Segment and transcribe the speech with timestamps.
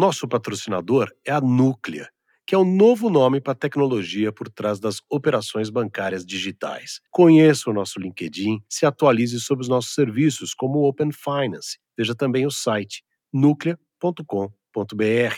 [0.00, 2.08] nosso patrocinador é a Núclea,
[2.46, 7.02] que é o novo nome para a tecnologia por trás das operações bancárias digitais.
[7.10, 11.78] Conheça o nosso LinkedIn, se atualize sobre os nossos serviços, como o Open Finance.
[11.98, 15.36] Veja também o site núclea.com.br.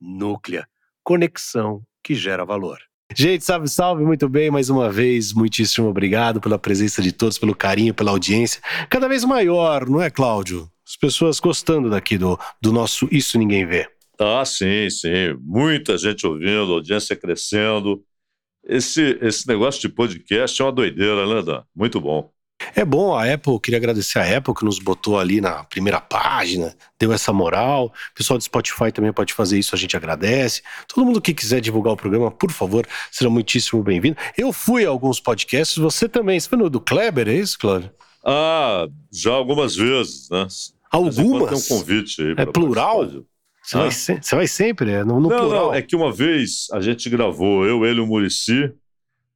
[0.00, 0.68] Núclea,
[1.02, 2.78] conexão que gera valor.
[3.16, 7.54] Gente, salve, salve, muito bem, mais uma vez, muitíssimo obrigado pela presença de todos, pelo
[7.54, 10.70] carinho, pela audiência, cada vez maior, não é, Cláudio?
[10.86, 13.93] As pessoas gostando daqui do, do nosso Isso Ninguém Vê.
[14.18, 15.34] Ah, sim, sim.
[15.40, 18.02] Muita gente ouvindo, audiência crescendo.
[18.66, 21.62] Esse, esse negócio de podcast é uma doideira, né, Dan?
[21.74, 22.32] Muito bom.
[22.74, 26.74] É bom, a Apple, queria agradecer a Apple que nos botou ali na primeira página,
[26.98, 27.86] deu essa moral.
[27.86, 30.62] O pessoal do Spotify também pode fazer isso, a gente agradece.
[30.88, 34.16] Todo mundo que quiser divulgar o programa, por favor, será muitíssimo bem-vindo.
[34.38, 36.38] Eu fui a alguns podcasts, você também.
[36.38, 37.90] Você foi no do Kleber, é isso, Cláudio?
[38.24, 40.46] Ah, já algumas vezes, né?
[40.90, 41.66] Algumas?
[41.66, 42.34] Tem um convite aí.
[42.38, 43.10] É plural?
[43.64, 45.66] Você, vai, se, você vai sempre, é no, no não, plural.
[45.68, 48.70] Não, é que uma vez a gente gravou, eu, ele e o Murici,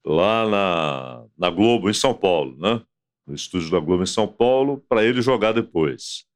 [0.05, 2.83] lá na, na Globo, em São Paulo, né?
[3.27, 6.27] No estúdio da Globo em São Paulo, para ele jogar depois.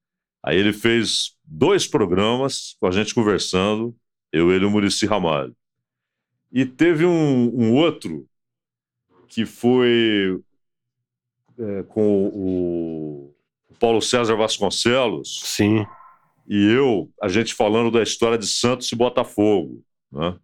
[0.43, 3.95] Aí ele fez dois programas com a gente conversando,
[4.33, 5.55] eu, ele e o Murici Ramalho.
[6.51, 8.27] E teve um, um outro
[9.29, 10.41] que foi
[11.59, 13.35] é, com o
[13.79, 15.43] Paulo César Vasconcelos.
[15.45, 15.85] Sim
[16.47, 20.37] e eu, a gente falando da história de Santos e Botafogo, né?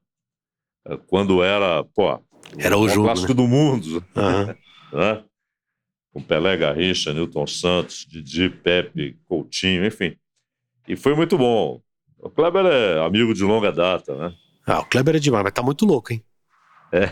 [0.87, 2.19] É, quando era, pô,
[2.57, 3.35] era o, o jogo, clássico né?
[3.35, 4.47] do mundo, uhum.
[4.99, 5.25] né?
[6.13, 10.17] Com Pelé Garrincha, Newton Santos, Didi, Pepe, Coutinho, enfim.
[10.87, 11.83] E foi muito bom.
[12.19, 14.35] O Kleber é amigo de longa data, né?
[14.67, 16.25] Ah, o Kleber é demais, mas tá muito louco, hein?
[16.91, 17.11] É.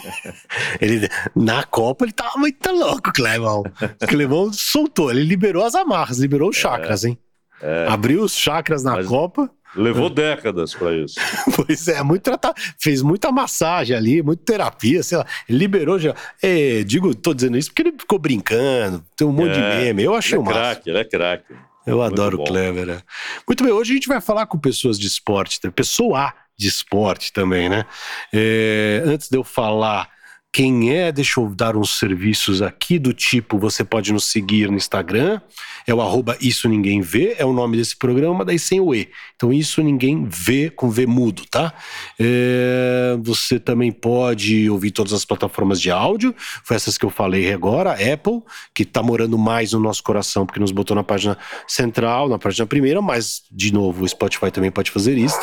[0.80, 3.62] ele, na Copa ele tava muito louco, Clevão.
[4.02, 6.60] O Clevão soltou, ele liberou as amarras, liberou os é.
[6.60, 7.16] chakras, hein?
[7.60, 7.86] É.
[7.88, 9.50] Abriu os chakras na Mas Copa.
[9.74, 11.16] Levou décadas para isso.
[11.54, 15.26] pois é, muito tratado, fez muita massagem ali, muita terapia, sei lá.
[15.48, 16.14] Ele liberou já.
[16.42, 20.02] É, digo, tô dizendo isso porque ele ficou brincando, tem um monte é, de meme.
[20.02, 21.54] Eu achei ele é craque, ele é craque.
[21.86, 22.88] Eu muito adoro o Clever.
[22.88, 23.02] É.
[23.46, 27.68] Muito bem, hoje a gente vai falar com pessoas de esporte, pessoa de esporte também,
[27.68, 27.84] né?
[28.32, 30.08] É, antes de eu falar
[30.52, 34.76] quem é, deixa eu dar uns serviços aqui do tipo, você pode nos seguir no
[34.76, 35.40] Instagram,
[35.86, 39.08] é o arroba Isso Ninguém Vê, é o nome desse programa, daí sem o E.
[39.36, 41.72] Então, Isso Ninguém Vê com V mudo, tá?
[42.18, 47.52] É, você também pode ouvir todas as plataformas de áudio, foi essas que eu falei
[47.52, 48.42] agora, Apple,
[48.74, 52.66] que tá morando mais no nosso coração, porque nos botou na página central, na página
[52.66, 55.38] primeira, mas, de novo, o Spotify também pode fazer isso.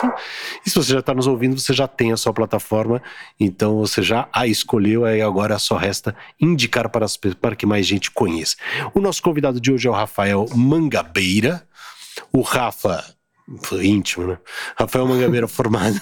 [0.65, 3.01] E se você já está nos ouvindo, você já tem a sua plataforma,
[3.39, 7.85] então você já a escolheu, aí agora só resta indicar para, as, para que mais
[7.85, 8.55] gente conheça.
[8.93, 11.67] O nosso convidado de hoje é o Rafael Mangabeira.
[12.31, 13.03] O Rafa,
[13.83, 14.37] íntimo, né?
[14.77, 15.99] Rafael Mangabeira formado.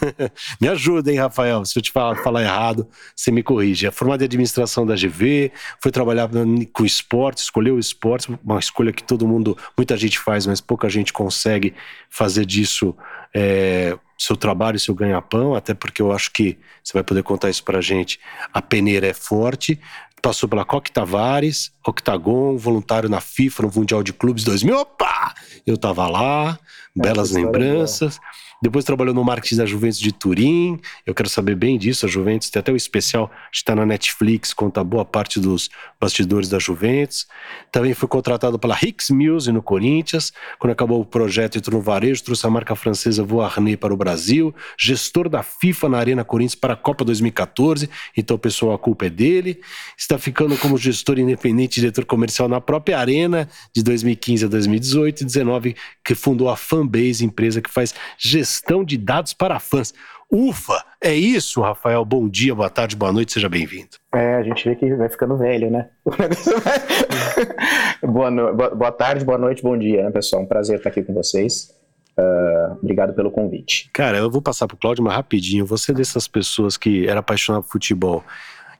[0.59, 1.65] me ajuda, hein, Rafael?
[1.65, 3.85] Se eu te falar, falar errado, você me corrige.
[3.85, 6.29] É formado em administração da GV, foi trabalhar
[6.71, 10.89] com esporte, escolheu o esporte, uma escolha que todo mundo, muita gente faz, mas pouca
[10.89, 11.73] gente consegue
[12.09, 12.95] fazer disso.
[13.33, 17.63] É, seu trabalho, seu ganha-pão, até porque eu acho que você vai poder contar isso
[17.63, 18.19] pra gente.
[18.53, 19.79] A peneira é forte,
[20.21, 24.77] passou pela Coque Tavares, Octagon, voluntário na FIFA, no Mundial de Clubes 2000.
[24.77, 25.33] Opa!
[25.67, 26.57] Eu tava lá,
[26.95, 28.19] belas lembranças.
[28.63, 30.79] Depois trabalhou no marketing da Juventus de Turim.
[31.05, 32.05] Eu quero saber bem disso.
[32.05, 35.69] A Juventus tem até o especial, está na Netflix, conta boa parte dos
[35.99, 37.27] bastidores da Juventus.
[37.73, 40.31] Também foi contratado pela Hicks Mills no Corinthians.
[40.57, 44.55] Quando acabou o projeto, entrou no varejo, trouxe a marca francesa Voarnet para o Brasil.
[44.79, 47.89] Gestor da FIFA na Arena Corinthians para a Copa 2014.
[48.15, 49.59] Então, pessoal, a culpa é dele.
[49.97, 53.45] Está ficando como gestor independente, diretor comercial na própria Arena
[53.75, 58.83] de 2015 a 2018 e 19, que fundou a Fanbase, empresa que faz gestão gestão
[58.83, 59.93] de dados para fãs.
[60.31, 60.83] Ufa!
[61.01, 62.05] É isso, Rafael.
[62.05, 63.97] Bom dia, boa tarde, boa noite, seja bem-vindo.
[64.13, 65.89] É, a gente vê que vai ficando velho, né?
[68.03, 68.53] boa, no...
[68.53, 70.43] boa tarde, boa noite, bom dia, né, pessoal?
[70.43, 71.73] Um prazer estar aqui com vocês.
[72.17, 73.89] Uh, obrigado pelo convite.
[73.91, 75.65] Cara, eu vou passar para o Cláudio, mas rapidinho.
[75.65, 78.23] Você é dessas pessoas que era apaixonado por futebol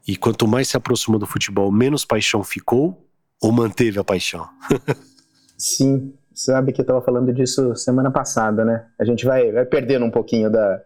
[0.08, 3.08] e quanto mais se aproximou do futebol, menos paixão ficou
[3.42, 4.48] ou manteve a paixão?
[5.58, 8.86] Sim, sabe que eu estava falando disso semana passada, né?
[9.00, 10.82] A gente vai, vai perdendo um pouquinho da.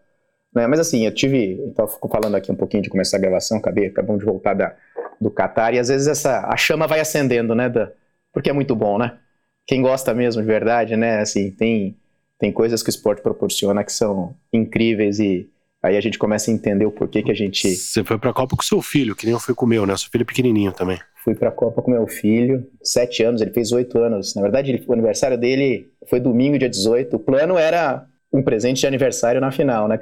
[0.54, 0.68] Né?
[0.68, 1.60] Mas assim, eu tive.
[1.60, 4.76] Eu tava falando aqui um pouquinho de começar a gravação, acabei, acabamos de voltar da,
[5.20, 7.70] do Qatar, e às vezes essa, a chama vai acendendo, né?
[7.70, 7.92] Da,
[8.34, 9.18] porque é muito bom, né?
[9.66, 11.20] Quem gosta mesmo de verdade, né?
[11.20, 11.98] Assim, tem,
[12.40, 15.50] tem coisas que o esporte proporciona que são incríveis e
[15.84, 17.76] aí a gente começa a entender o porquê que a gente.
[17.76, 19.98] Você foi pra Copa com seu filho, que nem eu fui com o meu, né?
[19.98, 23.52] Seu filho é pequenininho também fui para a Copa com meu filho, sete anos, ele
[23.52, 24.34] fez oito anos.
[24.34, 27.18] Na verdade, ele, o aniversário dele foi domingo, dia 18.
[27.18, 30.00] O plano era um presente de aniversário na final, né?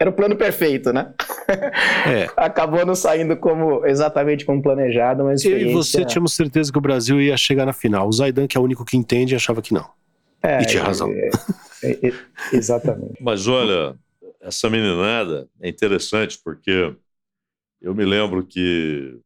[0.00, 1.14] Era o plano perfeito, né?
[2.06, 2.28] É.
[2.36, 6.80] Acabou não saindo como exatamente como planejado, mas eu e você tínhamos certeza que o
[6.80, 8.08] Brasil ia chegar na final.
[8.08, 9.86] O Zaidan, que é o único que entende, achava que não.
[10.42, 11.10] É, e tinha razão.
[11.12, 11.30] É,
[11.82, 12.12] é, é
[12.52, 13.14] exatamente.
[13.20, 13.94] mas olha,
[14.40, 16.94] essa meninada é interessante porque
[17.82, 19.20] eu me lembro que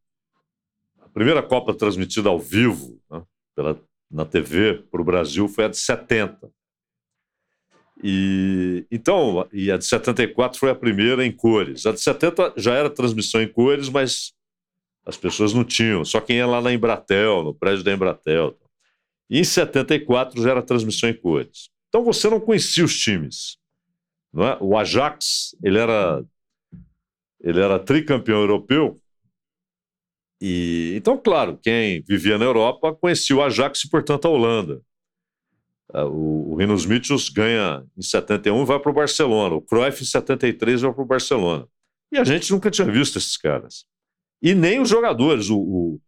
[1.13, 3.23] primeira Copa transmitida ao vivo né,
[3.55, 3.79] pela,
[4.09, 6.49] na TV para o Brasil foi a de 70.
[8.01, 11.85] E então, e a de 74 foi a primeira em cores.
[11.85, 14.33] A de 70 já era transmissão em cores, mas
[15.05, 18.57] as pessoas não tinham, só quem ia lá na Embratel, no prédio da Embratel.
[19.29, 21.69] E em 74 já era transmissão em cores.
[21.89, 23.57] Então você não conhecia os times.
[24.31, 24.57] Não é?
[24.61, 26.23] O Ajax, ele era
[27.41, 28.99] ele era tricampeão europeu.
[30.41, 34.81] E então, claro, quem vivia na Europa conhecia o Ajax e, portanto, a Holanda.
[35.93, 39.55] É, o, o Rinos Mitchell ganha em 71 e vai para o Barcelona.
[39.55, 41.67] O Cruyff em 73 vai para o Barcelona.
[42.11, 43.85] E a gente nunca tinha visto esses caras.
[44.41, 45.49] E nem os jogadores.
[45.49, 46.01] O, o,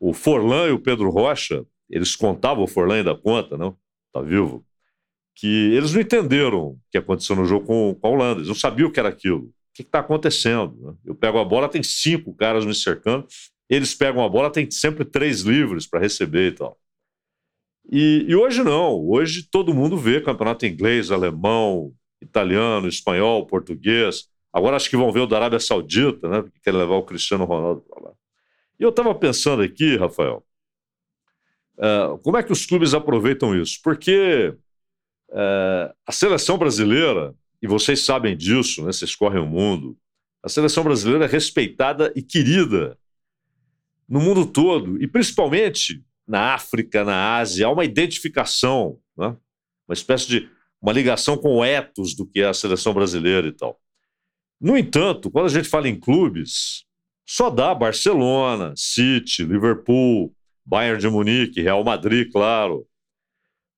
[0.00, 3.76] o Forlan e o Pedro Rocha, eles contavam, o Forlan ainda conta, não?
[4.12, 4.64] Tá vivo?
[5.34, 8.38] Que eles não entenderam o que aconteceu no jogo com, com a Holanda.
[8.38, 9.44] Eles não sabiam o que era aquilo.
[9.44, 10.76] O que está acontecendo?
[10.80, 10.94] Né?
[11.06, 13.26] Eu pego a bola, tem cinco caras me cercando.
[13.72, 16.78] Eles pegam a bola, tem sempre três livres para receber e tal.
[17.90, 21.90] E, e, hoje não, hoje todo mundo vê campeonato inglês, alemão,
[22.20, 24.28] italiano, espanhol, português.
[24.52, 26.42] Agora acho que vão ver o da Arábia Saudita, né?
[26.42, 28.12] Porque querem levar o Cristiano Ronaldo para lá.
[28.78, 30.44] E eu estava pensando aqui, Rafael,
[31.78, 33.80] uh, como é que os clubes aproveitam isso?
[33.82, 34.54] Porque
[35.30, 38.92] uh, a seleção brasileira, e vocês sabem disso, né?
[38.92, 39.96] Vocês correm o mundo,
[40.42, 42.98] a seleção brasileira é respeitada e querida
[44.12, 49.34] no mundo todo, e principalmente na África, na Ásia, há uma identificação, né?
[49.88, 50.50] uma espécie de
[50.82, 53.80] uma ligação com o ethos do que é a seleção brasileira e tal.
[54.60, 56.84] No entanto, quando a gente fala em clubes,
[57.26, 62.86] só dá Barcelona, City, Liverpool, Bayern de Munique, Real Madrid, claro.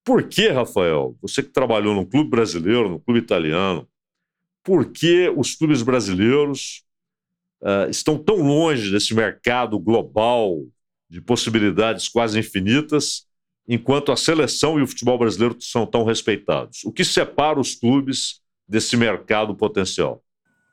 [0.05, 3.89] Por que, Rafael, você que trabalhou no clube brasileiro, no clube italiano,
[4.65, 6.83] por que os clubes brasileiros
[7.64, 10.58] uh, estão tão longe desse mercado global
[11.08, 13.26] de possibilidades quase infinitas,
[13.66, 16.84] enquanto a seleção e o futebol brasileiro são tão respeitados.
[16.84, 20.22] O que separa os clubes desse mercado potencial?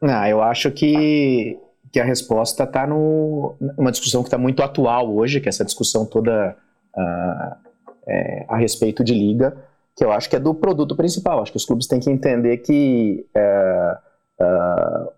[0.03, 1.57] Ah, eu acho que,
[1.91, 6.05] que a resposta está numa discussão que está muito atual hoje, que é essa discussão
[6.05, 6.57] toda
[6.97, 7.69] uh,
[8.07, 9.55] é, a respeito de liga,
[9.95, 11.41] que eu acho que é do produto principal.
[11.41, 15.11] Acho que os clubes têm que entender que uh,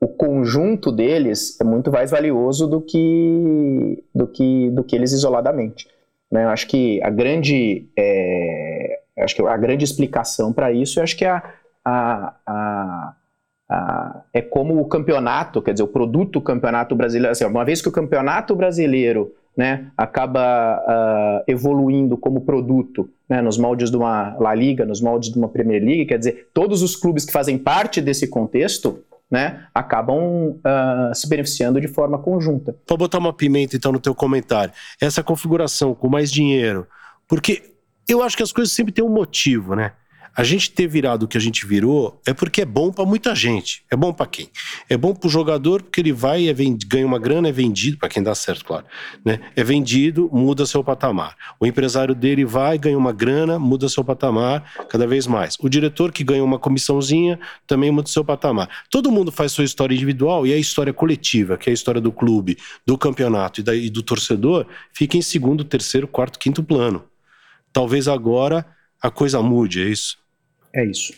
[0.00, 5.86] o conjunto deles é muito mais valioso do que do que do que eles isoladamente.
[6.30, 6.44] Né?
[6.44, 11.16] Eu acho que a grande é, acho que a grande explicação para isso, eu acho
[11.16, 13.14] que é a, a,
[13.68, 17.88] a, é como o campeonato, quer dizer, o produto campeonato brasileiro, assim, uma vez que
[17.88, 24.54] o campeonato brasileiro né, acaba uh, evoluindo como produto né, nos moldes de uma La
[24.54, 28.00] Liga, nos moldes de uma Premier League, quer dizer, todos os clubes que fazem parte
[28.00, 32.76] desse contexto né, acabam uh, se beneficiando de forma conjunta.
[32.88, 34.74] Vou botar uma pimenta então no teu comentário.
[35.00, 36.86] Essa configuração com mais dinheiro,
[37.28, 37.74] porque
[38.08, 39.92] eu acho que as coisas sempre têm um motivo, né?
[40.36, 43.34] A gente ter virado o que a gente virou é porque é bom para muita
[43.34, 43.82] gente.
[43.90, 44.48] É bom para quem?
[44.88, 46.54] É bom para o jogador porque ele vai é
[46.86, 48.86] ganha uma grana, é vendido, para quem dá certo, claro.
[49.24, 49.40] Né?
[49.56, 51.36] É vendido, muda seu patamar.
[51.58, 55.56] O empresário dele vai, ganha uma grana, muda seu patamar cada vez mais.
[55.60, 58.68] O diretor que ganha uma comissãozinha também muda seu patamar.
[58.90, 62.12] Todo mundo faz sua história individual e a história coletiva, que é a história do
[62.12, 62.56] clube,
[62.86, 63.74] do campeonato e, da...
[63.74, 67.04] e do torcedor, fica em segundo, terceiro, quarto, quinto plano.
[67.72, 68.66] Talvez agora
[69.02, 70.19] a coisa mude, é isso?
[70.72, 71.12] É isso.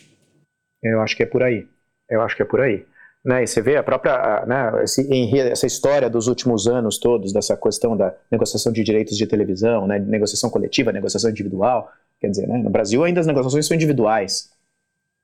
[0.81, 1.67] Eu acho que é por aí.
[2.09, 2.85] Eu acho que é por aí.
[3.25, 5.07] Né, e você vê a própria, né, esse,
[5.39, 9.97] essa história dos últimos anos todos, dessa questão da negociação de direitos de televisão, né,
[9.97, 14.51] negociação coletiva, negociação individual, quer dizer, né, no Brasil ainda as negociações são individuais,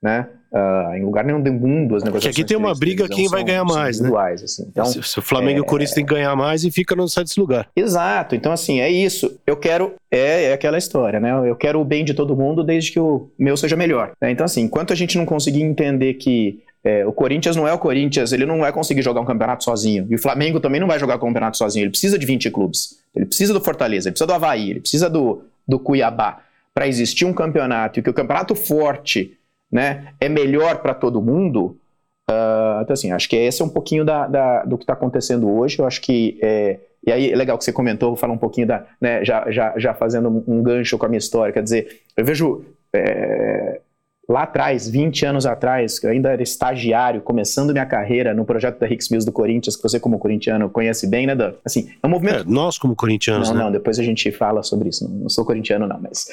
[0.02, 2.36] né, uh, em lugar nenhum do mundo as negociações...
[2.36, 4.10] Que aqui tem uma briga quem vai ganhar mais, né?
[4.34, 4.66] Assim.
[4.70, 6.96] Então, se, se, o Flamengo é, e o Corinthians têm que ganhar mais e fica
[6.96, 7.68] não sai desse lugar.
[7.76, 11.86] Exato, então assim, é isso, eu quero, é, é aquela história, né, eu quero o
[11.86, 14.32] bem de todo mundo desde que o meu seja melhor, né?
[14.32, 17.78] então assim, enquanto a gente não conseguir entender que é, o Corinthians não é o
[17.78, 20.08] Corinthians, ele não vai conseguir jogar um campeonato sozinho.
[20.10, 21.84] E o Flamengo também não vai jogar um campeonato sozinho.
[21.84, 23.00] Ele precisa de 20 clubes.
[23.14, 26.40] Ele precisa do Fortaleza, ele precisa do Havaí, ele precisa do, do Cuiabá.
[26.74, 29.38] Para existir um campeonato e que o campeonato forte
[29.72, 31.78] né, é melhor para todo mundo.
[32.30, 35.50] Uh, então, assim, acho que esse é um pouquinho da, da do que está acontecendo
[35.50, 35.80] hoje.
[35.80, 36.40] Eu acho que.
[36.42, 38.86] É, e aí é legal que você comentou, vou falar um pouquinho da.
[39.02, 41.54] Né, já, já, já fazendo um gancho com a minha história.
[41.54, 42.64] Quer dizer, eu vejo.
[42.94, 43.49] É,
[44.30, 48.78] lá atrás, 20 anos atrás, que eu ainda era estagiário, começando minha carreira no projeto
[48.78, 51.54] da Hicks Mills do Corinthians, que você como corintiano conhece bem, né, Dan?
[51.66, 52.42] Assim, é um movimento...
[52.42, 53.64] É, nós como corintianos, Não, né?
[53.64, 55.10] não, depois a gente fala sobre isso.
[55.10, 56.28] Não, não sou corintiano não, mas...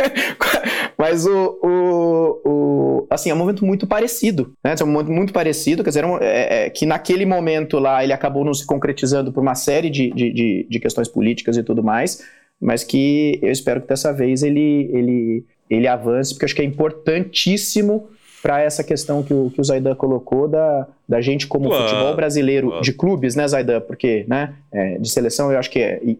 [0.96, 4.74] mas o, o, o, Assim, é um movimento muito parecido, né?
[4.78, 8.42] É um movimento muito parecido, quer dizer, é, é, que naquele momento lá ele acabou
[8.42, 12.24] não se concretizando por uma série de, de, de, de questões políticas e tudo mais,
[12.58, 16.64] mas que eu espero que dessa vez ele, ele ele avance, porque acho que é
[16.64, 18.08] importantíssimo
[18.42, 22.14] para essa questão que o, que o Zaidan colocou da, da gente como claro, futebol
[22.14, 22.82] brasileiro claro.
[22.82, 23.80] de clubes, né, Zaidan?
[23.80, 26.00] Porque, né, é, de seleção eu acho que é.
[26.02, 26.18] E,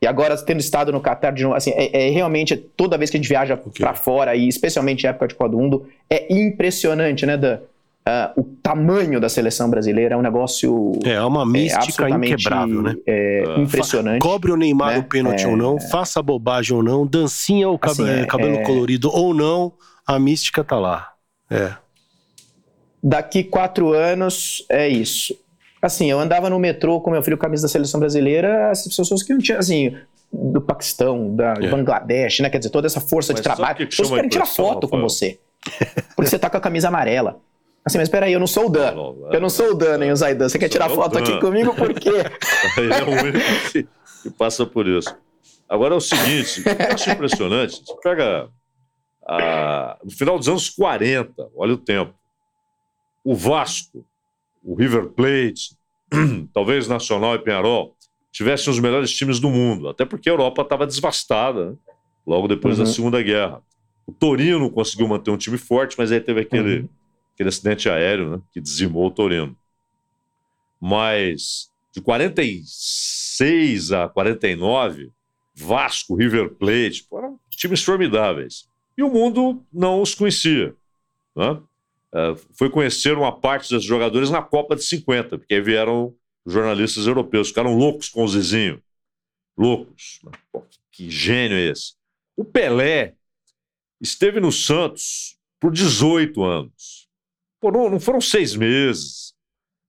[0.00, 3.16] e agora tendo estado no Qatar de novo, assim, é, é realmente toda vez que
[3.16, 3.72] a gente viaja okay.
[3.78, 7.58] para fora e especialmente em época de Copa do Mundo, é impressionante, né, Dan?
[8.08, 10.92] Uh, o tamanho da seleção brasileira é um negócio.
[11.04, 12.94] É, uma mística é inquebrável, né?
[13.04, 14.20] É, uh, impressionante.
[14.20, 14.98] Cobre o Neymar né?
[14.98, 18.62] o pênalti é, ou não, faça bobagem ou não, dancinha ou assim, é, cabelo é.
[18.62, 19.72] colorido ou não,
[20.06, 21.14] a mística tá lá.
[21.50, 21.72] É.
[23.02, 25.36] Daqui quatro anos é isso.
[25.82, 29.32] Assim, eu andava no metrô com meu filho camisa da seleção brasileira, as pessoas que
[29.32, 29.96] não tinham, assim,
[30.32, 31.68] do Paquistão, da é.
[31.68, 32.50] Bangladesh, né?
[32.50, 33.76] Quer dizer, toda essa força Mas de trabalho.
[33.76, 34.90] Que que todos querem tirar foto Rafael?
[34.90, 35.40] com você.
[36.14, 37.40] Porque você tá com a camisa amarela.
[37.86, 38.94] Assim, mas peraí, eu não sou o Dan.
[39.30, 40.48] Eu não sou o Dan, nem o Zaidan.
[40.48, 42.10] Você quer tirar foto aqui comigo por quê?
[42.76, 43.86] Ele é o único que,
[44.24, 45.16] que, passa por isso.
[45.68, 47.80] Agora é o seguinte, eu acho impressionante.
[47.84, 48.48] Você pega
[49.24, 52.12] a, no final dos anos 40, olha o tempo.
[53.24, 54.04] O Vasco,
[54.64, 55.76] o River Plate,
[56.52, 57.94] talvez Nacional e Penharol,
[58.32, 59.88] tivessem os melhores times do mundo.
[59.88, 61.76] Até porque a Europa estava devastada, né?
[62.26, 62.84] logo depois uhum.
[62.84, 63.62] da Segunda Guerra.
[64.04, 66.80] O Torino conseguiu manter um time forte, mas aí teve aquele.
[66.80, 66.95] Uhum
[67.36, 69.54] aquele acidente aéreo né, que dizimou o Torino.
[70.80, 75.12] Mas de 46 a 49,
[75.54, 78.68] Vasco, River Plate, eram times formidáveis.
[78.96, 80.74] E o mundo não os conhecia.
[81.34, 81.60] Né?
[82.14, 86.14] É, foi conhecer uma parte dos jogadores na Copa de 50, porque aí vieram
[86.46, 88.82] jornalistas europeus, ficaram loucos com o Zizinho.
[89.56, 90.20] Loucos.
[90.24, 90.32] Né?
[90.50, 91.94] Pô, que gênio é esse?
[92.34, 93.14] O Pelé
[94.00, 97.05] esteve no Santos por 18 anos.
[97.62, 99.34] Não, não foram seis meses,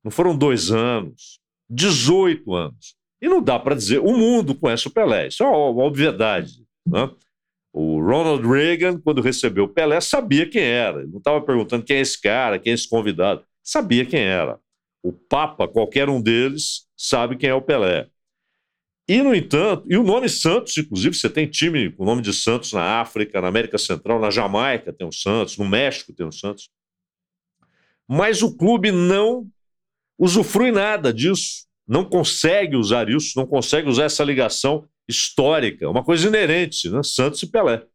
[0.03, 2.95] não foram dois anos, 18 anos.
[3.21, 6.63] E não dá para dizer, o mundo conhece o Pelé, isso é uma obviedade.
[6.86, 7.09] Né?
[7.74, 11.00] O Ronald Reagan, quando recebeu o Pelé, sabia quem era.
[11.00, 13.43] Ele não estava perguntando quem é esse cara, quem é esse convidado.
[13.63, 14.59] Sabia quem era.
[15.03, 18.07] O Papa, qualquer um deles, sabe quem é o Pelé.
[19.09, 22.33] E, no entanto, e o nome Santos, inclusive, você tem time com o nome de
[22.33, 26.31] Santos na África, na América Central, na Jamaica tem o Santos, no México tem o
[26.31, 26.69] Santos
[28.07, 29.47] mas o clube não
[30.17, 36.27] usufrui nada disso, não consegue usar isso, não consegue usar essa ligação histórica, uma coisa
[36.27, 37.01] inerente, né?
[37.03, 37.85] Santos e Pelé.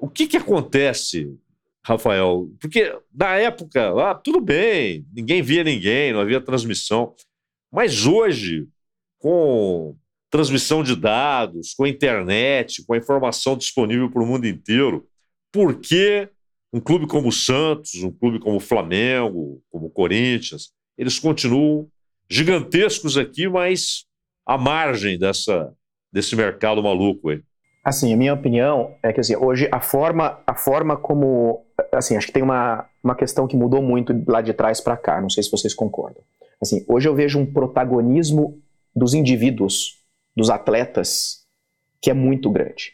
[0.00, 1.36] O que, que acontece,
[1.84, 2.48] Rafael?
[2.60, 7.14] Porque na época, ah, tudo bem, ninguém via ninguém, não havia transmissão,
[7.72, 8.68] mas hoje,
[9.18, 9.96] com
[10.30, 15.08] transmissão de dados, com a internet, com a informação disponível para o mundo inteiro,
[15.50, 16.28] por que
[16.72, 21.88] um clube como o Santos, um clube como o Flamengo, como o Corinthians, eles continuam
[22.28, 24.04] gigantescos aqui, mas
[24.46, 25.72] à margem dessa,
[26.12, 27.42] desse mercado maluco aí.
[27.84, 32.26] Assim, a minha opinião é que assim, hoje a forma, a forma como, assim, acho
[32.26, 35.20] que tem uma, uma questão que mudou muito lá de trás para cá.
[35.20, 36.22] Não sei se vocês concordam.
[36.60, 38.60] Assim, hoje eu vejo um protagonismo
[38.94, 40.02] dos indivíduos,
[40.36, 41.46] dos atletas,
[42.02, 42.92] que é muito grande.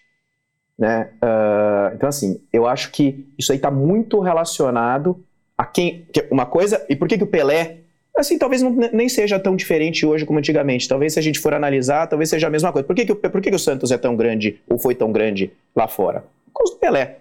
[0.79, 1.09] Né?
[1.23, 5.25] Uh, então, assim, eu acho que isso aí está muito relacionado
[5.57, 6.07] a quem.
[6.13, 6.85] Que uma coisa.
[6.89, 7.79] E por que, que o Pelé.
[8.17, 10.89] Assim, talvez não, nem seja tão diferente hoje como antigamente.
[10.89, 12.87] Talvez, se a gente for analisar, talvez seja a mesma coisa.
[12.87, 15.53] Por que, que, por que, que o Santos é tão grande, ou foi tão grande
[15.75, 16.25] lá fora?
[16.53, 17.19] Por causa do Pelé.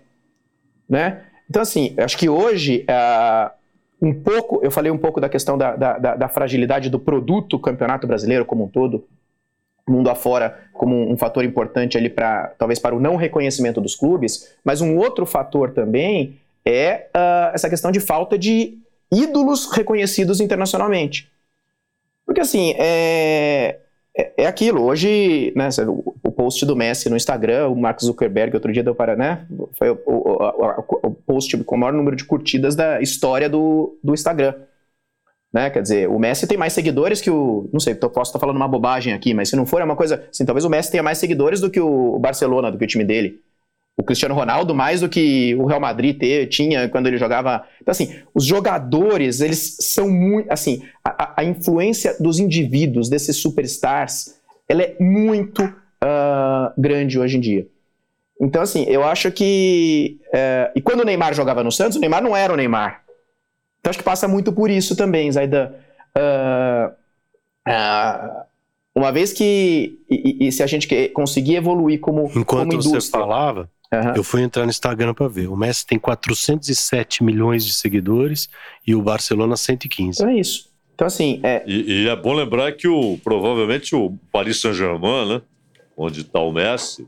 [0.88, 1.24] Né?
[1.50, 2.86] Então, assim, acho que hoje.
[2.90, 3.64] Uh,
[4.04, 8.06] um pouco, eu falei um pouco da questão da, da, da fragilidade do produto campeonato
[8.06, 9.06] brasileiro como um todo,
[9.88, 14.56] mundo afora como um fator importante ali para talvez para o não reconhecimento dos clubes,
[14.64, 18.78] mas um outro fator também é uh, essa questão de falta de
[19.12, 21.30] ídolos reconhecidos internacionalmente.
[22.26, 23.80] Porque assim, é,
[24.18, 28.56] é, é aquilo, hoje, né, o, o, post do Messi no Instagram, o Mark Zuckerberg
[28.56, 29.46] outro dia deu para, né,
[29.78, 34.14] foi o, o, o post com o maior número de curtidas da história do, do
[34.14, 34.56] Instagram.
[35.54, 35.70] Né?
[35.70, 37.70] Quer dizer, o Messi tem mais seguidores que o.
[37.72, 40.26] Não sei, posso estar falando uma bobagem aqui, mas se não for, é uma coisa.
[40.32, 43.04] Assim, talvez o Messi tenha mais seguidores do que o Barcelona, do que o time
[43.04, 43.40] dele.
[43.96, 47.64] O Cristiano Ronaldo, mais do que o Real Madrid ter, tinha quando ele jogava.
[47.80, 50.52] Então, assim, os jogadores, eles são muito.
[50.52, 54.34] Assim, a, a influência dos indivíduos, desses superstars,
[54.68, 57.68] ela é muito uh, grande hoje em dia.
[58.42, 60.20] Então, assim, eu acho que.
[60.34, 63.03] É, e quando o Neymar jogava no Santos, o Neymar não era o Neymar.
[63.84, 65.74] Então, acho que passa muito por isso também, Zaidan.
[66.18, 66.94] Uh,
[67.68, 68.44] uh,
[68.96, 70.00] uma vez que.
[70.10, 73.02] E, e, se a gente conseguir evoluir como, Enquanto como indústria.
[73.02, 74.16] você falava, uhum.
[74.16, 75.50] eu fui entrar no Instagram para ver.
[75.50, 78.48] O Messi tem 407 milhões de seguidores
[78.88, 80.22] e o Barcelona 115.
[80.22, 80.72] Então é isso.
[80.96, 81.42] Então, assim.
[81.44, 81.62] É...
[81.68, 85.42] E, e é bom lembrar que o, provavelmente o Paris Saint-Germain, né?
[85.98, 87.06] Onde está o Messi,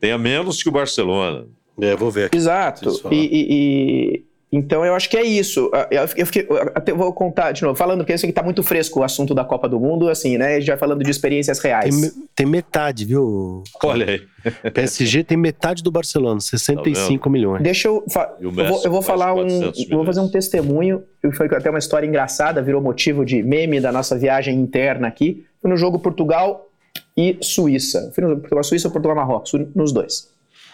[0.00, 1.46] tenha menos que o Barcelona.
[1.80, 2.36] É, vou ver aqui.
[2.36, 3.00] Exato.
[3.12, 5.70] E, e, então eu acho que é isso.
[5.74, 8.62] Ah, eu, fiquei, eu até vou contar de novo, falando que isso aqui tá muito
[8.62, 10.60] fresco o assunto da Copa do Mundo, assim, né?
[10.60, 12.00] Já falando de experiências reais.
[12.00, 13.64] Tem, tem metade, viu?
[13.82, 14.22] Olha aí.
[14.70, 17.62] PSG tem metade do Barcelona, 65 tá milhões.
[17.62, 18.04] Deixa eu.
[18.40, 19.72] eu vou, eu vou falar um.
[19.88, 21.02] Eu vou fazer um testemunho.
[21.34, 25.44] Foi até uma história engraçada, virou motivo de meme da nossa viagem interna aqui.
[25.60, 26.70] Foi no jogo Portugal
[27.16, 28.12] e Suíça.
[28.14, 30.30] Fui no jogo Portugal-Suíça ou Portugal-Marrocos, nos dois.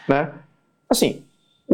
[0.06, 0.30] Né?
[0.90, 1.22] Assim,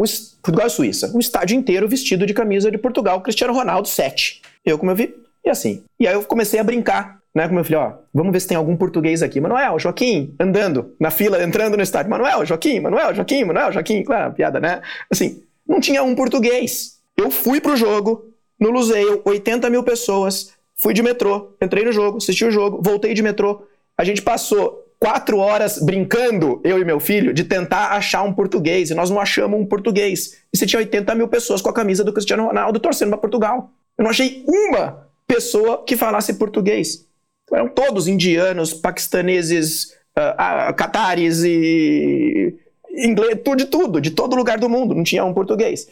[0.03, 4.41] o Portugal e Suíça, um estádio inteiro vestido de camisa de Portugal, Cristiano Ronaldo 7.
[4.65, 5.83] Eu, como eu vi, e assim.
[5.99, 8.57] E aí eu comecei a brincar, né, com meu filho, ó, vamos ver se tem
[8.57, 9.39] algum português aqui.
[9.39, 12.09] Manuel, Joaquim, andando na fila, entrando no estádio.
[12.09, 14.03] Manuel, Joaquim, Manuel, Joaquim, Manuel, Joaquim.
[14.03, 14.81] Claro, piada, né?
[15.11, 16.99] Assim, não tinha um português.
[17.15, 22.17] Eu fui pro jogo, no Luseio, 80 mil pessoas, fui de metrô, entrei no jogo,
[22.17, 23.63] assisti o jogo, voltei de metrô.
[23.97, 28.91] A gente passou quatro horas brincando, eu e meu filho, de tentar achar um português,
[28.91, 30.37] e nós não achamos um português.
[30.53, 33.71] E você tinha 80 mil pessoas com a camisa do Cristiano Ronaldo torcendo para Portugal.
[33.97, 37.05] Eu não achei uma pessoa que falasse português.
[37.51, 42.55] Eram todos indianos, paquistaneses, uh, uh, catares e
[42.93, 45.87] inglês, de tudo, de todo lugar do mundo, não tinha um português.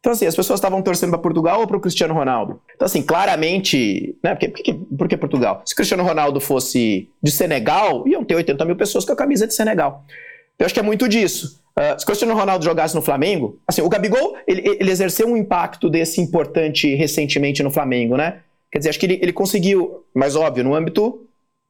[0.00, 2.60] Então, assim, as pessoas estavam torcendo para Portugal ou para o Cristiano Ronaldo?
[2.74, 4.16] Então, assim, claramente.
[4.24, 5.62] Né, por, que, por que Portugal?
[5.64, 9.46] Se o Cristiano Ronaldo fosse de Senegal, iam ter 80 mil pessoas com a camisa
[9.46, 10.04] de Senegal.
[10.58, 11.60] Eu acho que é muito disso.
[11.78, 15.36] Uh, se o Cristiano Ronaldo jogasse no Flamengo, assim, o Gabigol, ele, ele, exerceu um
[15.36, 18.40] impacto desse importante recentemente no Flamengo, né?
[18.72, 21.26] Quer dizer, acho que ele, ele conseguiu, mais óbvio, no âmbito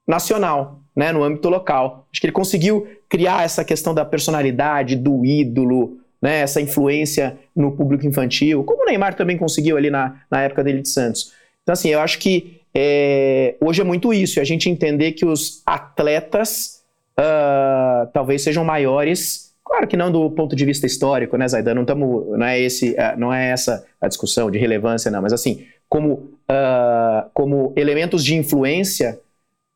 [0.07, 2.07] nacional, né, no âmbito local.
[2.13, 7.73] Acho que ele conseguiu criar essa questão da personalidade, do ídolo, né, essa influência no
[7.73, 11.33] público infantil, como o Neymar também conseguiu ali na, na época dele de Santos.
[11.63, 15.25] Então, assim, eu acho que é, hoje é muito isso, é a gente entender que
[15.25, 16.83] os atletas
[17.19, 21.75] uh, talvez sejam maiores, claro que não do ponto de vista histórico, né, Zaidan?
[21.75, 25.33] Não, tamo, não, é esse, uh, não é essa a discussão de relevância, não, mas
[25.33, 29.19] assim, como, uh, como elementos de influência,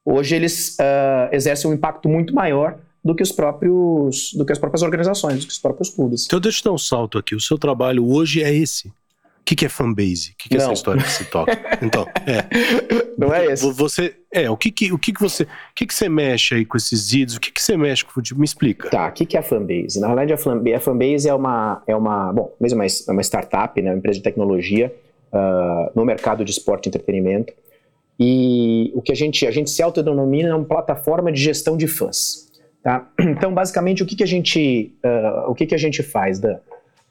[0.04, 0.76] hoje eles
[1.33, 5.47] exercem um impacto muito maior do que os próprios, do que as próprias organizações, do
[5.47, 6.25] que os próprios clubes.
[6.25, 7.35] Então deixa eu dar um salto aqui.
[7.35, 8.88] O seu trabalho hoje é esse.
[8.88, 10.31] O que, que é fanbase?
[10.31, 11.53] O que, que é essa história que se toca?
[11.83, 13.12] Então, é.
[13.19, 13.71] Não é esse.
[13.73, 16.64] Você, é, o que que, o que que você, o que que você mexe aí
[16.64, 17.37] com esses vídeos?
[17.37, 18.40] O que que você mexe com o futebol?
[18.40, 18.88] Me explica.
[18.88, 20.01] Tá, o que que é a fanbase?
[20.01, 23.23] Na verdade, a fanbase, a fanbase é uma, é uma, bom, mesmo uma, é uma
[23.23, 24.95] startup, né, uma empresa de tecnologia
[25.31, 27.53] uh, no mercado de esporte e entretenimento.
[28.19, 31.87] E o que a gente, a gente se autodenomina é uma plataforma de gestão de
[31.87, 32.43] fãs.
[32.85, 33.09] Tá?
[33.18, 36.59] Então, basicamente, o que, que a gente, uh, o que, que a gente faz, Dan?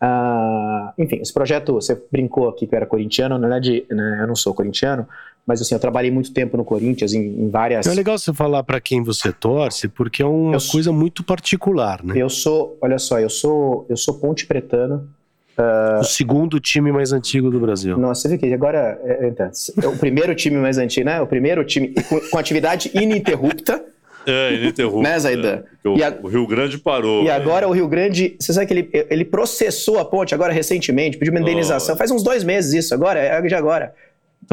[0.01, 4.27] Uh, enfim, esse projeto, você brincou aqui que eu era corintiano, na verdade, né, eu
[4.27, 5.07] não sou corintiano,
[5.47, 7.87] mas assim, eu trabalhei muito tempo no Corinthians, em, em várias...
[7.87, 12.03] É legal você falar para quem você torce, porque é uma eu coisa muito particular,
[12.03, 12.13] né?
[12.15, 15.09] Eu sou, olha só, eu sou, eu sou ponte pretano,
[15.55, 17.95] Uh, o segundo time mais antigo do Brasil.
[17.95, 21.21] Nossa, você vê que agora é, é, é, o primeiro time mais antigo, né?
[21.21, 23.92] O primeiro time com, com atividade ininterrupta.
[24.25, 25.01] É, ininterrupto.
[25.01, 25.63] né, Zaidan?
[25.83, 26.13] É, o, a...
[26.23, 27.23] o, Rio Grande parou.
[27.23, 31.17] E agora o Rio Grande, você sabe que ele, ele processou a ponte agora recentemente,
[31.17, 31.95] pediu uma indenização.
[31.95, 31.97] Oh.
[31.97, 33.93] Faz uns dois meses isso, agora, é de agora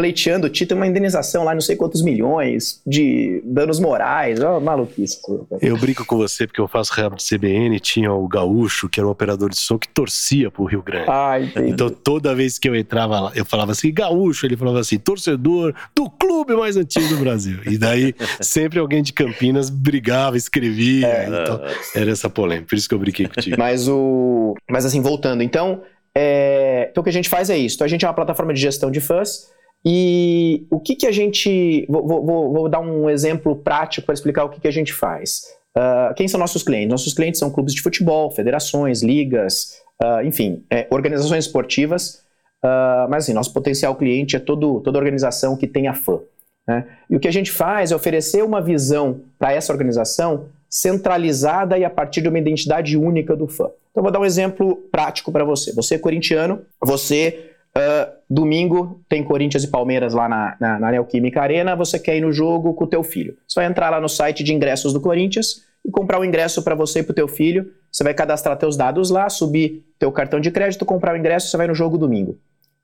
[0.00, 4.60] pleiteando o título, uma indenização lá, não sei quantos milhões de danos morais, ó, oh,
[4.60, 5.18] maluquice.
[5.60, 9.06] Eu brinco com você porque eu faço rap de CBN, tinha o Gaúcho, que era
[9.06, 11.04] um operador de som que torcia pro Rio Grande.
[11.06, 11.34] Ah.
[11.66, 15.74] Então toda vez que eu entrava lá, eu falava assim, Gaúcho, ele falava assim, torcedor
[15.94, 17.58] do clube mais antigo do Brasil.
[17.66, 21.60] E daí sempre alguém de Campinas brigava, escrevia, é, então
[21.94, 23.56] era essa polêmica, por isso que eu brinquei contigo.
[23.58, 24.54] Mas o...
[24.70, 25.82] Mas assim, voltando, então...
[26.14, 26.88] É...
[26.90, 28.60] Então o que a gente faz é isso, então a gente é uma plataforma de
[28.60, 29.50] gestão de fãs,
[29.84, 31.86] e o que, que a gente.
[31.88, 35.44] Vou, vou, vou dar um exemplo prático para explicar o que, que a gente faz.
[35.76, 36.90] Uh, quem são nossos clientes?
[36.90, 42.22] Nossos clientes são clubes de futebol, federações, ligas, uh, enfim, é, organizações esportivas.
[42.62, 46.20] Uh, mas assim, nosso potencial cliente é todo, toda organização que tenha fã.
[46.68, 46.86] Né?
[47.08, 51.84] E o que a gente faz é oferecer uma visão para essa organização centralizada e
[51.84, 53.70] a partir de uma identidade única do fã.
[53.90, 55.72] Então, vou dar um exemplo prático para você.
[55.72, 61.42] Você é corintiano, você Uh, domingo tem Corinthians e Palmeiras lá na, na, na Neoquímica
[61.42, 63.36] Arena, você quer ir no jogo com o teu filho.
[63.46, 66.76] Você vai entrar lá no site de ingressos do Corinthians e comprar o ingresso para
[66.76, 67.72] você e para o teu filho.
[67.90, 71.56] Você vai cadastrar teus dados lá, subir teu cartão de crédito, comprar o ingresso, você
[71.56, 72.38] vai no jogo domingo.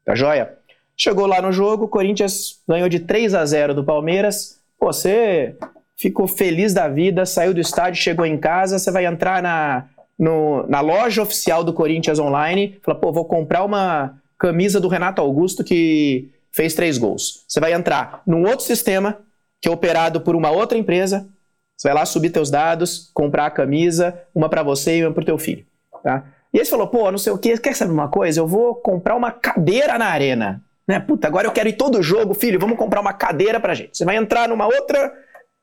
[0.04, 0.52] Tá joia?
[0.96, 4.60] Chegou lá no jogo, o Corinthians ganhou de 3 a 0 do Palmeiras.
[4.80, 5.54] Pô, você
[5.96, 9.84] ficou feliz da vida, saiu do estádio, chegou em casa, você vai entrar na,
[10.18, 15.20] no, na loja oficial do Corinthians online, fala, pô, vou comprar uma camisa do Renato
[15.20, 17.44] Augusto que fez três gols.
[17.46, 19.18] Você vai entrar num outro sistema,
[19.60, 21.28] que é operado por uma outra empresa,
[21.76, 25.22] você vai lá subir teus dados, comprar a camisa, uma para você e uma para
[25.22, 25.66] o teu filho,
[26.02, 26.24] tá?
[26.52, 28.40] E aí você falou, pô, não sei o que, quer saber uma coisa?
[28.40, 30.62] Eu vou comprar uma cadeira na arena.
[30.88, 30.98] Né?
[30.98, 33.98] Puta, agora eu quero ir todo jogo, filho, vamos comprar uma cadeira pra gente.
[33.98, 35.12] Você vai entrar numa outra,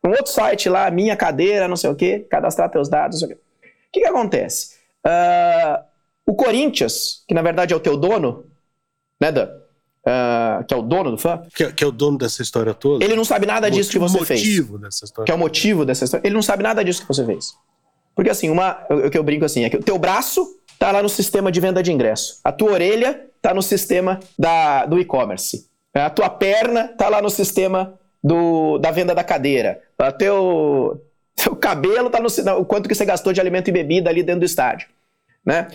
[0.04, 3.36] num outro site lá, minha cadeira, não sei o quê, cadastrar teus dados, não sei
[3.36, 3.44] o quê.
[3.64, 4.76] O que, que acontece?
[5.06, 5.84] Uh,
[6.28, 8.46] o Corinthians, que na verdade é o teu dono,
[9.20, 9.48] né, Dan?
[10.06, 11.42] Uh, que é o dono do fã.
[11.56, 13.04] Que, que, é o dono dessa história toda.
[13.04, 14.42] Ele não sabe nada disso que você fez.
[14.42, 15.26] motivo dessa história.
[15.26, 16.28] Que é o motivo dessa história.
[16.28, 17.54] Ele não sabe nada disso que você fez.
[18.14, 20.46] Porque assim, uma, o que eu brinco assim, é que o teu braço
[20.78, 22.40] tá lá no sistema de venda de ingresso.
[22.44, 25.70] A tua orelha tá no sistema da, do e-commerce.
[25.94, 29.82] A tua perna tá lá no sistema do, da venda da cadeira.
[29.98, 31.02] O teu,
[31.36, 32.28] teu cabelo tá no
[32.60, 34.88] o quanto que você gastou de alimento e bebida ali dentro do estádio,
[35.46, 35.68] né?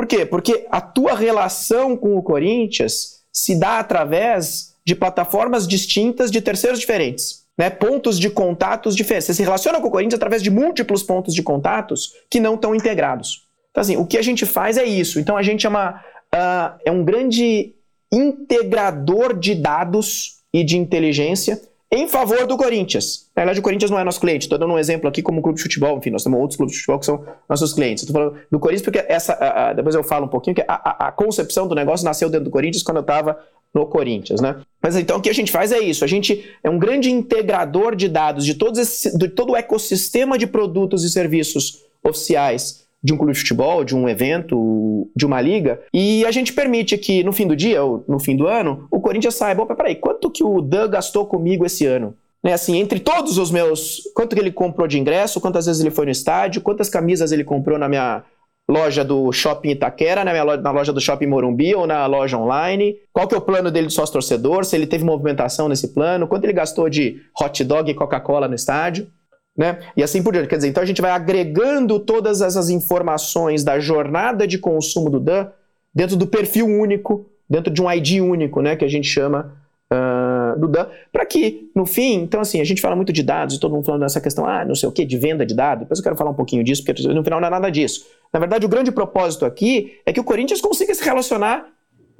[0.00, 0.24] Por quê?
[0.24, 6.80] Porque a tua relação com o Corinthians se dá através de plataformas distintas de terceiros
[6.80, 7.44] diferentes.
[7.58, 9.26] Né, pontos de contatos diferentes.
[9.26, 12.74] Você se relaciona com o Corinthians através de múltiplos pontos de contatos que não estão
[12.74, 13.46] integrados.
[13.70, 15.20] Então, assim, o que a gente faz é isso.
[15.20, 16.02] Então, a gente é, uma,
[16.34, 17.74] uh, é um grande
[18.10, 21.60] integrador de dados e de inteligência
[21.92, 23.28] em favor do Corinthians.
[23.34, 24.44] Na verdade, o Corinthians não é nosso cliente.
[24.44, 25.98] Estou dando um exemplo aqui como clube de futebol.
[25.98, 28.04] Enfim, nós temos outros clubes de futebol que são nossos clientes.
[28.04, 30.74] Estou falando do Corinthians porque essa, uh, uh, depois eu falo um pouquinho que a,
[30.74, 33.38] a, a, concepção do negócio nasceu dentro do Corinthians quando eu estava
[33.74, 34.60] no Corinthians, né?
[34.80, 36.04] Mas então o que a gente faz é isso.
[36.04, 40.38] A gente é um grande integrador de dados de, todos esse, de todo o ecossistema
[40.38, 45.40] de produtos e serviços oficiais de um clube de futebol, de um evento, de uma
[45.40, 48.86] liga, e a gente permite que no fim do dia, ou no fim do ano,
[48.90, 52.14] o Corinthians saiba, opa, peraí, quanto que o Dan gastou comigo esse ano?
[52.42, 55.90] Né, assim, entre todos os meus, quanto que ele comprou de ingresso, quantas vezes ele
[55.90, 58.24] foi no estádio, quantas camisas ele comprou na minha
[58.70, 62.38] loja do Shopping Itaquera, na, minha loja, na loja do Shopping Morumbi ou na loja
[62.38, 65.88] online, qual que é o plano dele de sócio torcedor, se ele teve movimentação nesse
[65.88, 69.08] plano, quanto ele gastou de hot dog e Coca-Cola no estádio.
[69.60, 69.78] Né?
[69.94, 70.48] E assim por diante.
[70.48, 75.20] Quer dizer, então a gente vai agregando todas essas informações da jornada de consumo do
[75.20, 75.48] Dan
[75.94, 78.74] dentro do perfil único, dentro de um ID único, né?
[78.74, 79.54] Que a gente chama
[79.92, 83.56] uh, do Dan, para que, no fim, então assim, a gente fala muito de dados
[83.56, 85.82] e todo mundo falando dessa questão, ah, não sei o que, de venda de dados.
[85.84, 88.06] Depois eu quero falar um pouquinho disso, porque no final não é nada disso.
[88.32, 91.66] Na verdade, o grande propósito aqui é que o Corinthians consiga se relacionar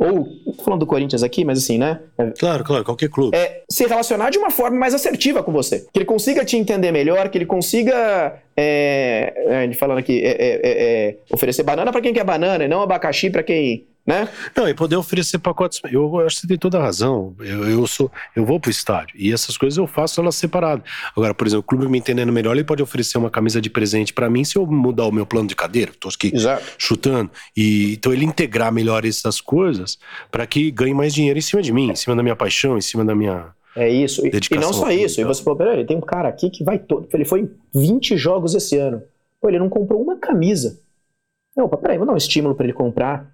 [0.01, 0.27] ou,
[0.65, 2.01] falando do Corinthians aqui, mas assim, né?
[2.39, 3.37] Claro, claro, qualquer clube.
[3.37, 5.87] É, se relacionar de uma forma mais assertiva com você.
[5.93, 10.61] Que ele consiga te entender melhor, que ele consiga, é, é, falando aqui, é, é,
[10.63, 14.29] é, é oferecer banana para quem quer banana e não abacaxi para quem né?
[14.57, 15.81] Não, e poder oferecer pacotes.
[15.91, 17.35] Eu acho que você tem toda a razão.
[17.39, 20.85] Eu, eu sou, eu vou pro estádio e essas coisas eu faço elas separadas.
[21.17, 24.13] Agora, por exemplo, o clube me entendendo melhor, ele pode oferecer uma camisa de presente
[24.13, 25.93] para mim se eu mudar o meu plano de cadeira.
[25.99, 26.65] Tô aqui Exato.
[26.77, 27.31] chutando.
[27.57, 29.99] E então ele integrar melhor essas coisas
[30.31, 32.81] para que ganhe mais dinheiro em cima de mim, em cima da minha paixão, em
[32.81, 34.27] cima da minha é isso.
[34.27, 35.21] E, e não só isso.
[35.21, 37.09] E você falou, peraí, tem um cara aqui que vai todo.
[37.13, 39.01] Ele foi em 20 jogos esse ano.
[39.41, 40.81] Pô, ele não comprou uma camisa.
[41.57, 43.31] Não, peraí, vou dar um estímulo para ele comprar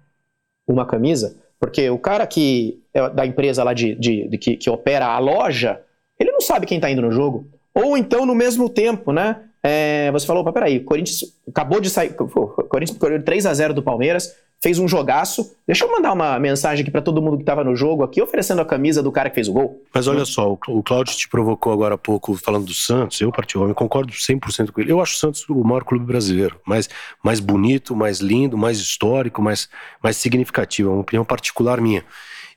[0.67, 4.69] uma camisa, porque o cara que é da empresa lá de, de, de que, que,
[4.69, 5.81] opera a loja,
[6.19, 7.47] ele não sabe quem está indo no jogo.
[7.73, 9.43] Ou então, no mesmo tempo, né?
[9.63, 12.15] É, você falou, peraí, o Corinthians acabou de sair.
[12.19, 15.55] O Corinthians 3 a 0 do Palmeiras fez um jogaço.
[15.65, 18.61] Deixa eu mandar uma mensagem aqui para todo mundo que estava no jogo aqui, oferecendo
[18.61, 19.81] a camisa do cara que fez o gol.
[19.93, 23.19] Mas olha só, o Cláudio te provocou agora há pouco falando do Santos.
[23.21, 24.91] Eu, particularmente, concordo 100% com ele.
[24.91, 26.59] Eu acho o Santos o maior clube brasileiro.
[26.65, 26.89] Mais,
[27.23, 29.69] mais bonito, mais lindo, mais histórico, mais,
[30.01, 30.89] mais significativo.
[30.89, 32.03] É uma opinião particular minha.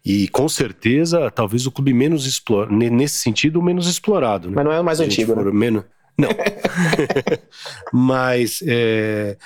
[0.05, 4.49] E com certeza, talvez o clube menos explorado, nesse sentido, menos explorado.
[4.49, 4.55] Né?
[4.57, 5.51] Mas não é o mais antigo, né?
[5.53, 5.85] Menos...
[6.21, 6.29] Não.
[7.93, 9.39] Mas é,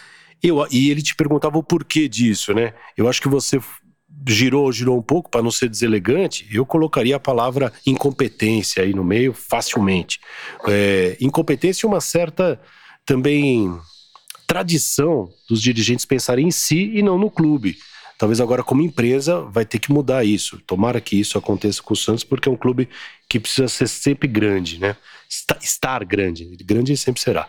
[0.48, 2.74] eu, e ele te perguntava o porquê disso, né?
[2.96, 3.60] Eu acho que você
[4.26, 6.46] girou, girou um pouco para não ser deselegante.
[6.50, 10.20] Eu colocaria a palavra incompetência aí no meio facilmente.
[10.66, 12.60] É, incompetência e uma certa
[13.04, 13.76] também
[14.46, 17.76] tradição dos dirigentes pensarem em si e não no clube.
[18.18, 20.60] Talvez agora, como empresa, vai ter que mudar isso.
[20.66, 22.88] Tomara que isso aconteça com o Santos, porque é um clube
[23.28, 24.96] que precisa ser sempre grande, né?
[25.60, 26.44] Estar grande.
[26.64, 27.48] Grande sempre será.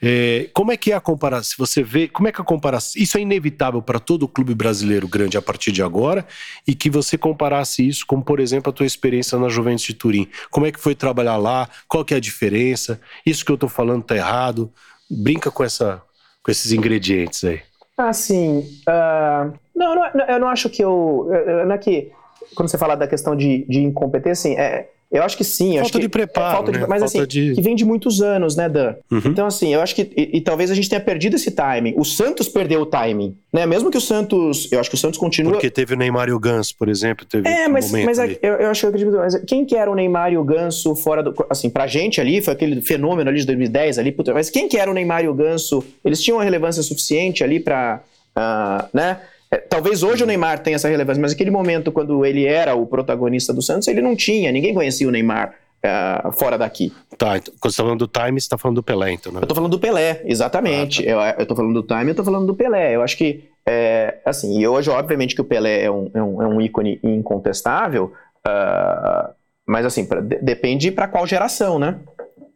[0.00, 1.50] É, como é que é a comparação?
[1.50, 3.00] Se você vê, como é que a comparação.
[3.02, 6.26] Isso é inevitável para todo clube brasileiro grande a partir de agora,
[6.66, 10.28] e que você comparasse isso com, por exemplo, a tua experiência na Juventus de Turim.
[10.50, 11.68] Como é que foi trabalhar lá?
[11.88, 13.00] Qual que é a diferença?
[13.26, 14.72] Isso que eu estou falando está errado?
[15.10, 16.02] brinca com, essa,
[16.42, 17.62] com esses ingredientes aí.
[17.96, 21.28] Assim, uh, não, não, eu não acho que eu.
[21.66, 22.12] Não é que.
[22.54, 25.78] Quando você fala da questão de, de incompetência, assim, é, eu acho que sim.
[25.78, 26.48] Falta de preparo.
[26.48, 26.86] É falta de, né?
[26.88, 27.54] Mas falta assim, de...
[27.54, 28.96] que vem de muitos anos, né, Dan?
[29.08, 29.22] Uhum.
[29.26, 30.10] Então, assim, eu acho que.
[30.16, 31.94] E, e, talvez a gente tenha perdido esse timing.
[31.96, 33.36] O Santos perdeu o timing.
[33.52, 33.64] Né?
[33.64, 34.70] Mesmo que o Santos.
[34.72, 35.52] Eu acho que o Santos continua.
[35.52, 37.24] Porque teve o Neymar e o Ganso, por exemplo.
[37.24, 39.16] Teve é, mas, um mas é, eu, eu, acho que eu acredito.
[39.16, 41.32] Mas quem que era o Neymar e o Ganso fora do.
[41.48, 44.10] Assim, pra gente ali, foi aquele fenômeno ali de 2010 ali.
[44.10, 45.84] Puta, mas quem que era o Neymar e o Ganso?
[46.04, 48.00] Eles tinham uma relevância suficiente ali pra.
[48.36, 49.20] Uh, né?
[49.54, 52.86] É, talvez hoje o Neymar tenha essa relevância, mas naquele momento, quando ele era o
[52.86, 55.54] protagonista do Santos, ele não tinha, ninguém conhecia o Neymar.
[55.84, 56.90] Uh, fora daqui.
[57.18, 59.40] Tá, então, quando você está falando do time, você está falando do Pelé, então, né?
[59.40, 61.06] Eu estou falando do Pelé, exatamente.
[61.06, 61.38] Ah, tá.
[61.38, 62.96] Eu estou falando do time, eu estou falando do Pelé.
[62.96, 66.42] Eu acho que, é, assim, e hoje, obviamente, que o Pelé é um, é um,
[66.42, 68.14] é um ícone incontestável,
[68.46, 69.34] uh,
[69.66, 72.00] mas, assim, pra, de, depende para qual geração, né?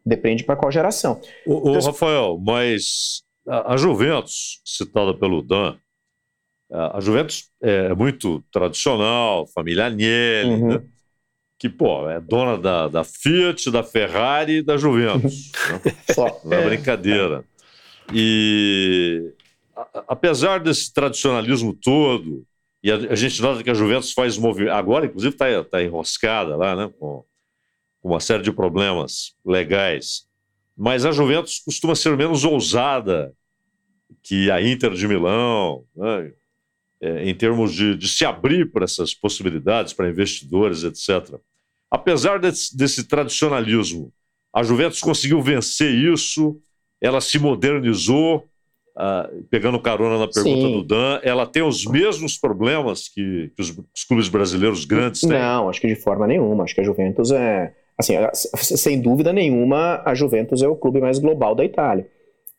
[0.03, 1.21] Depende para qual geração.
[1.45, 5.75] O, então, Rafael, mas a, a Juventus, citada pelo Dan,
[6.71, 10.67] a Juventus é muito tradicional, família Agnelli, uhum.
[10.69, 10.81] né?
[11.57, 15.51] que, pô, é dona da, da Fiat, da Ferrari e da Juventus.
[15.69, 15.95] né?
[16.13, 16.39] Só.
[16.45, 17.43] Não é brincadeira.
[18.13, 19.33] E
[19.75, 22.45] a, apesar desse tradicionalismo todo,
[22.81, 24.71] e a, a, gente nota que a Juventus faz movimento.
[24.71, 26.89] Agora, inclusive, está tá enroscada lá, né?
[26.97, 27.25] Com,
[28.01, 30.25] com uma série de problemas legais.
[30.77, 33.33] Mas a Juventus costuma ser menos ousada
[34.23, 36.31] que a Inter de Milão, né?
[37.01, 41.35] É, em termos de, de se abrir para essas possibilidades, para investidores, etc.
[41.89, 44.11] Apesar desse, desse tradicionalismo,
[44.53, 46.59] a Juventus conseguiu vencer isso,
[47.01, 48.45] ela se modernizou,
[48.97, 50.73] Uh, pegando carona na pergunta Sim.
[50.73, 55.29] do Dan, ela tem os mesmos problemas que, que os, os, clubes brasileiros grandes têm?
[55.29, 56.65] Não, acho que de forma nenhuma.
[56.65, 57.73] Acho que a Juventus é.
[57.97, 58.15] Assim,
[58.53, 62.05] sem dúvida nenhuma, a Juventus é o clube mais global da Itália.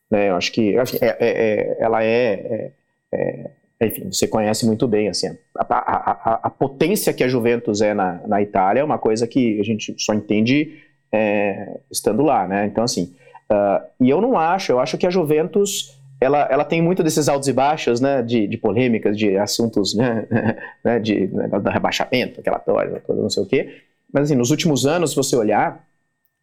[0.09, 0.29] Né?
[0.29, 2.71] Eu acho que é, é, é, ela é, é,
[3.13, 3.51] é
[3.81, 7.93] enfim, você conhece muito bem, assim, a, a, a, a, potência que a Juventus é
[7.93, 10.79] na, na Itália é uma coisa que a gente só entende
[11.11, 12.67] é, estando lá, né?
[12.67, 13.13] Então, assim,
[13.51, 17.27] uh, e eu não acho, eu acho que a Juventus, ela, ela tem muito desses
[17.27, 20.27] altos e baixos, né, de, de polêmicas, de assuntos, né,
[20.85, 20.99] né?
[20.99, 23.81] De, né, do rebaixamento, aquela coisa, não sei o quê,
[24.13, 25.87] mas, assim, nos últimos anos, se você olhar,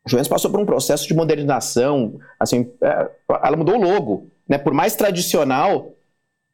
[0.05, 3.09] a Juventus passou por um processo de modernização, assim, é,
[3.44, 5.92] ela mudou o logo, né, por mais tradicional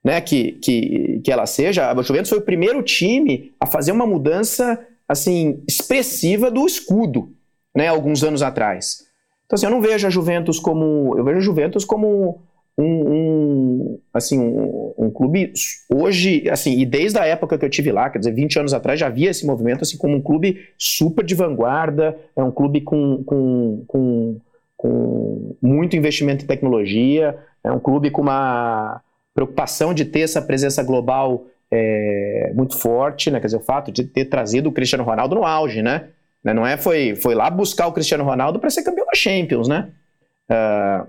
[0.05, 4.07] né, que, que, que ela seja, a Juventus foi o primeiro time a fazer uma
[4.07, 7.33] mudança assim expressiva do escudo,
[7.75, 9.07] né, alguns anos atrás.
[9.47, 12.43] Então assim, eu não vejo a Juventus como, eu vejo a Juventus como
[12.77, 15.53] um, um assim um, um, clube
[15.89, 19.01] hoje, assim, e desde a época que eu tive lá, quer dizer, 20 anos atrás
[19.01, 23.23] já havia esse movimento assim como um clube super de vanguarda, é um clube com,
[23.25, 24.41] com, com,
[24.77, 29.01] com muito investimento em tecnologia, é um clube com uma
[29.35, 33.41] preocupação de ter essa presença global é, muito forte, né?
[33.41, 36.09] Quer dizer, o fato de ter trazido o Cristiano Ronaldo no auge, né?
[36.43, 39.67] né não é foi, foi lá buscar o Cristiano Ronaldo para ser campeão da Champions,
[39.67, 39.91] né?
[40.49, 41.07] Uh,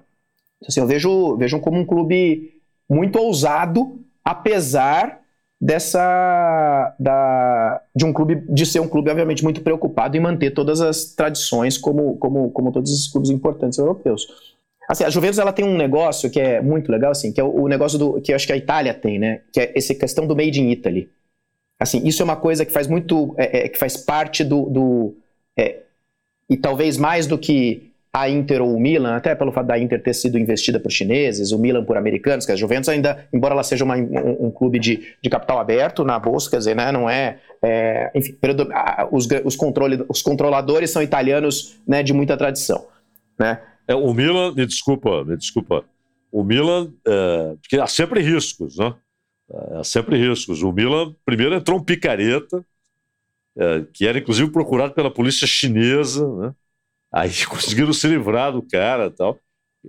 [0.68, 2.54] assim, eu vejo, vejo como um clube
[2.90, 5.20] muito ousado, apesar
[5.60, 10.82] dessa da, de um clube de ser um clube obviamente muito preocupado em manter todas
[10.82, 14.55] as tradições como como como todos os clubes importantes europeus.
[14.88, 17.67] Assim, a Juventus ela tem um negócio que é muito legal, assim, que é o,
[17.67, 19.41] negócio do que eu acho que a Itália tem, né?
[19.52, 21.10] Que é essa questão do made in Italy.
[21.80, 25.17] Assim, isso é uma coisa que faz muito, é, é, que faz parte do, do
[25.58, 25.82] é,
[26.50, 30.02] e talvez mais do que a Inter ou o Milan, até pelo fato da Inter
[30.02, 33.63] ter sido investida por chineses, o Milan por americanos, que a Juventus ainda, embora ela
[33.63, 37.10] seja uma, um, um, clube de, de capital aberto na bolsa, quer dizer, né, não
[37.10, 38.38] é, é enfim,
[39.12, 42.86] os, os, controle, os controladores são italianos, né, de muita tradição,
[43.38, 43.60] né?
[43.88, 45.86] É, o Milan, me desculpa, me desculpa.
[46.32, 48.93] O Milan, é, porque há sempre riscos, né?
[49.78, 50.63] Há sempre riscos.
[50.63, 52.65] O Milan, primeiro entrou um picareta,
[53.58, 56.54] é, que era inclusive procurado pela polícia chinesa, né?
[57.12, 59.39] Aí conseguiram se livrar do cara e tal.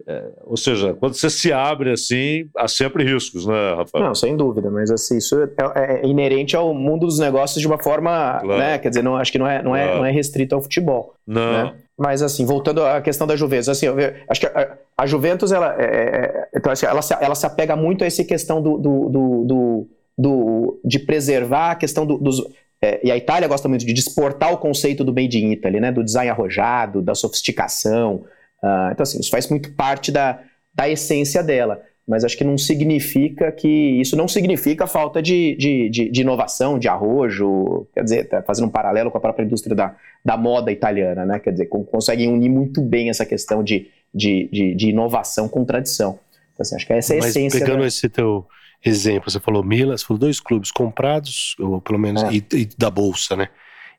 [0.06, 4.04] É, ou seja, quando você se abre assim, há sempre riscos, né, Rafael?
[4.04, 7.66] Não, sem dúvida, mas assim, isso é, é, é inerente ao mundo dos negócios de
[7.66, 8.58] uma forma, claro.
[8.58, 8.78] né?
[8.78, 11.14] Quer dizer, não, acho que não é, não, é, não é restrito ao futebol.
[11.26, 11.64] Não.
[11.64, 11.74] Né?
[11.98, 13.86] Mas assim, voltando à questão da Juventus, assim,
[14.28, 17.74] acho que a, a Juventus ela, é, é então, assim, ela, se, ela se apega
[17.74, 22.42] muito a essa questão do, do, do, do, de preservar a questão do, dos.
[22.82, 25.90] É, e a Itália gosta muito de exportar o conceito do made in Italy, né,
[25.90, 28.24] do design arrojado, da sofisticação.
[28.62, 30.40] Uh, então, assim, isso faz muito parte da,
[30.74, 34.00] da essência dela mas acho que não significa que.
[34.00, 38.66] Isso não significa falta de, de, de, de inovação, de arrojo, quer dizer, tá fazendo
[38.66, 41.38] um paralelo com a própria indústria da, da moda italiana, né?
[41.40, 46.18] Quer dizer, conseguem unir muito bem essa questão de, de, de, de inovação com tradição.
[46.52, 47.60] Então, assim, acho que essa é a Mas essência.
[47.60, 47.86] pegando da...
[47.86, 48.46] esse teu
[48.84, 52.32] exemplo, você falou Milan, você falou dois clubes comprados, ou pelo menos, É.
[52.32, 53.48] e, e da Bolsa, né?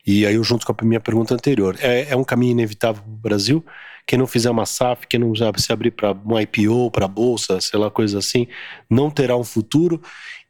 [0.06, 1.76] E aí eu junto com a minha pergunta anterior.
[1.82, 3.66] É, é um caminho inevitável para o Brasil?
[4.08, 7.60] Quem não fizer uma SAF, quem não sabe se abrir para um IPO, para Bolsa,
[7.60, 8.48] sei lá, coisa assim,
[8.90, 10.02] não terá um futuro.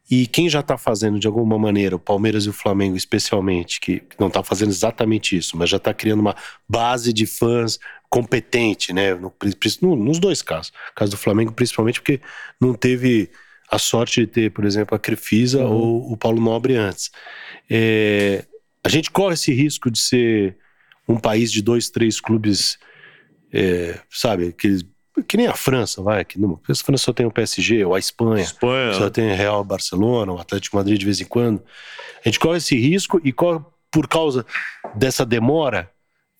[0.10, 4.02] E quem já está fazendo de alguma maneira, o Palmeiras e o Flamengo especialmente, que
[4.18, 6.36] não está fazendo exatamente isso, mas já está criando uma
[6.70, 7.78] base de fãs
[8.10, 9.14] competente, né?
[9.16, 9.34] No-
[9.82, 10.72] no- nos dois casos.
[10.90, 12.22] No caso do Flamengo, principalmente porque
[12.62, 13.30] não teve
[13.70, 15.72] a sorte de ter, por exemplo, a Crefisa Uhum.
[15.74, 17.12] ou o Paulo Nobre antes.
[17.70, 18.46] É,
[18.84, 20.56] a gente corre esse risco de ser
[21.06, 22.78] um país de dois, três clubes,
[23.54, 24.80] é, sabe, que,
[25.28, 28.00] que nem a França, vai, que não, a França só tem o PSG, ou a
[28.00, 28.94] Espanha, Espanha.
[28.94, 31.62] só tem Real Barcelona, o Atlético Madrid de vez em quando.
[32.24, 34.46] A gente corre esse risco e corre por causa
[34.96, 35.90] dessa demora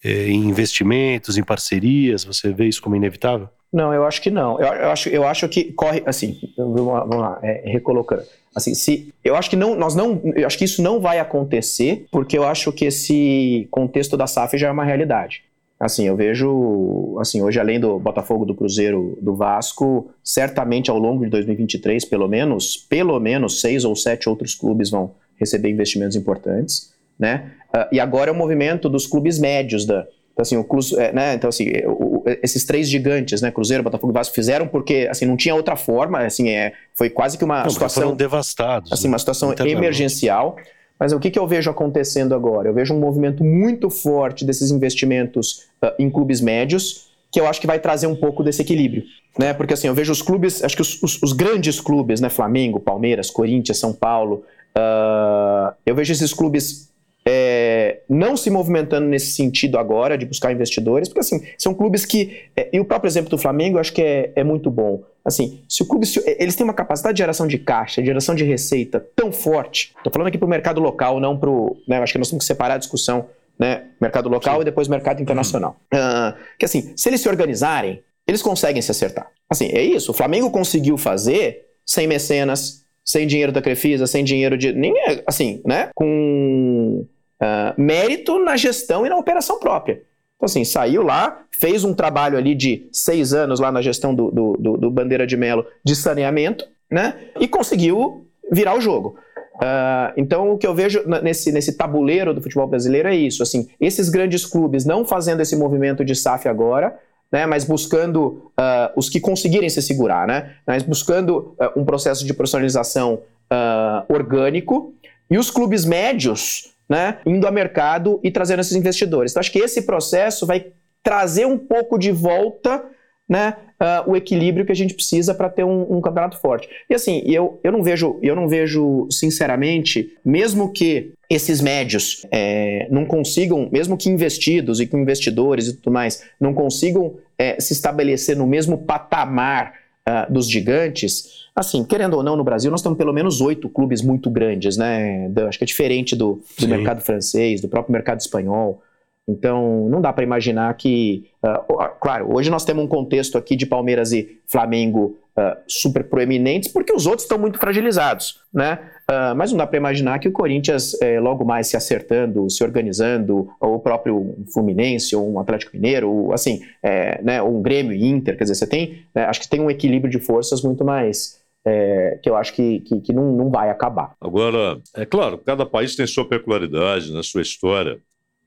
[0.04, 3.50] é, em investimentos, em parcerias, você vê isso como inevitável?
[3.72, 4.60] Não, eu acho que não.
[4.60, 6.40] Eu, eu acho, eu acho que corre assim.
[6.58, 8.24] Vamos lá, vamos lá é, recolocando.
[8.56, 12.08] Assim, se eu acho que não, nós não, eu acho que isso não vai acontecer,
[12.12, 15.44] porque eu acho que esse contexto da SAF já é uma realidade.
[15.80, 21.24] Assim, eu vejo, assim, hoje além do Botafogo, do Cruzeiro, do Vasco, certamente ao longo
[21.24, 26.92] de 2023, pelo menos, pelo menos seis ou sete outros clubes vão receber investimentos importantes,
[27.20, 27.52] né?
[27.72, 31.12] Ah, e agora é o movimento dos clubes médios da, então, assim, o Cruze- é,
[31.14, 35.26] né, então, assim, o- esses três gigantes, né, Cruzeiro, Botafogo e Vasco, fizeram porque, assim,
[35.28, 38.92] não tinha outra forma, assim, é, foi quase que uma Não, situação foram devastados.
[38.92, 39.14] assim, né?
[39.14, 39.78] uma situação Internamente.
[39.78, 40.56] emergencial.
[41.00, 42.68] Mas o que, que eu vejo acontecendo agora?
[42.70, 47.60] Eu vejo um movimento muito forte desses investimentos ah, em clubes médios, que eu acho
[47.62, 49.04] que vai trazer um pouco desse equilíbrio.
[49.38, 49.54] Né?
[49.54, 52.30] Porque assim, eu vejo os clubes, acho que os, os- os grandes clubes, né?
[52.30, 56.90] Flamengo, Palmeiras, Corinthians, São Paulo, ah, eu vejo esses clubes
[57.30, 62.44] é, não se movimentando nesse sentido agora de buscar investidores, porque assim, são clubes que.
[62.56, 65.04] é, e o próprio exemplo do Flamengo eu acho que é, é muito bom.
[65.26, 66.06] Assim, se o clube.
[66.06, 69.94] se- eles têm uma capacidade de geração de caixa, de geração de receita tão forte.
[69.98, 71.76] Estou falando aqui para o mercado local, não para o.
[71.86, 73.26] Né, acho que nós temos que separar a discussão,
[73.60, 73.88] né?
[74.00, 75.76] Mercado local e depois mercado internacional.
[75.94, 79.28] Ah, que assim, se eles se organizarem, eles conseguem se acertar.
[79.50, 80.12] Assim, é isso.
[80.12, 84.72] O Flamengo conseguiu fazer sem mecenas, sem dinheiro da Crefisa, sem dinheiro de.
[84.72, 85.90] Nem é, assim, né?
[85.94, 87.06] Com
[87.42, 90.02] ah, mérito na gestão e na operação própria.
[90.36, 94.30] Então, assim, saiu lá, fez um trabalho ali de seis anos lá na gestão do,
[94.32, 97.16] do, do- Bandeira de Melo de saneamento, né?
[97.40, 99.16] E conseguiu virar o jogo.
[99.60, 103.68] Ah, então, o que eu vejo nesse, nesse tabuleiro do futebol brasileiro é isso, assim,
[103.82, 106.96] esses grandes clubes não fazendo esse movimento de SAF agora,
[107.32, 112.24] né, mas buscando ah, os que conseguirem se segurar, né, mas buscando ah, um processo
[112.24, 114.94] de profissionalização ah, orgânico,
[115.30, 119.32] e os clubes médios, né, indo a mercado e trazendo esses investidores.
[119.32, 120.68] Então, acho que esse processo vai
[121.04, 122.84] trazer um pouco de volta,
[123.28, 126.68] né, ah, o equilíbrio que a gente precisa para ter um, um campeonato forte.
[126.90, 132.88] E assim, eu, eu não vejo, eu não vejo, sinceramente, mesmo que esses médios é,
[132.90, 137.74] não consigam, mesmo que investidos e com investidores e tudo mais, não consigam é, se
[137.74, 139.74] estabelecer no mesmo patamar
[140.06, 144.04] ah, dos gigantes, assim, querendo ou não, no Brasil nós temos pelo menos oito clubes
[144.04, 145.32] muito grandes, né?
[145.48, 148.84] Acho que é diferente do, do mercado francês, do próprio mercado espanhol.
[149.28, 151.26] Então, não dá para imaginar que.
[151.44, 156.70] ah, claro, hoje nós temos um contexto aqui de Palmeiras e Flamengo ah, super proeminentes,
[156.70, 158.80] porque os outros estão muito fragilizados, né?
[159.10, 162.62] Ah, mas não dá para imaginar que o Corinthians, eh, logo mais se acertando, se
[162.64, 167.62] organizando, ou o próprio Fluminense, ou um Atlético Mineiro, ou, assim, eh, né, ou um
[167.62, 169.04] Grêmio Inter, quer dizer, você tem.
[169.16, 171.40] né, acho que tem um equilíbrio de forças muito mais.
[171.68, 174.16] Eh, que eu acho que, que, que não, não vai acabar.
[174.22, 178.00] Agora, é claro, cada país tem sua peculiaridade, na sua história.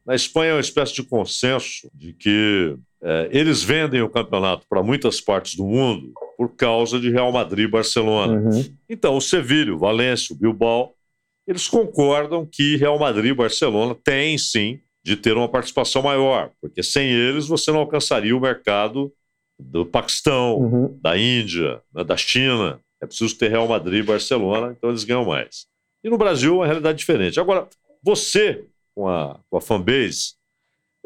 [0.06, 4.82] Na Espanha é uma espécie de consenso de que é, eles vendem o campeonato para
[4.82, 8.40] muitas partes do mundo por causa de Real Madrid e Barcelona.
[8.40, 8.64] Uhum.
[8.88, 10.94] Então, o Sevilha, o Valência, o Bilbao,
[11.46, 16.82] eles concordam que Real Madrid e Barcelona têm sim de ter uma participação maior, porque
[16.82, 19.12] sem eles você não alcançaria o mercado
[19.58, 20.98] do Paquistão, Uhum.
[21.02, 22.80] da Índia, né, da China.
[23.00, 25.66] É preciso ter Real Madrid e Barcelona, então eles ganham mais.
[26.02, 27.40] E no Brasil é uma realidade diferente.
[27.40, 27.68] Agora,
[28.02, 30.34] você, com a, com a fanbase,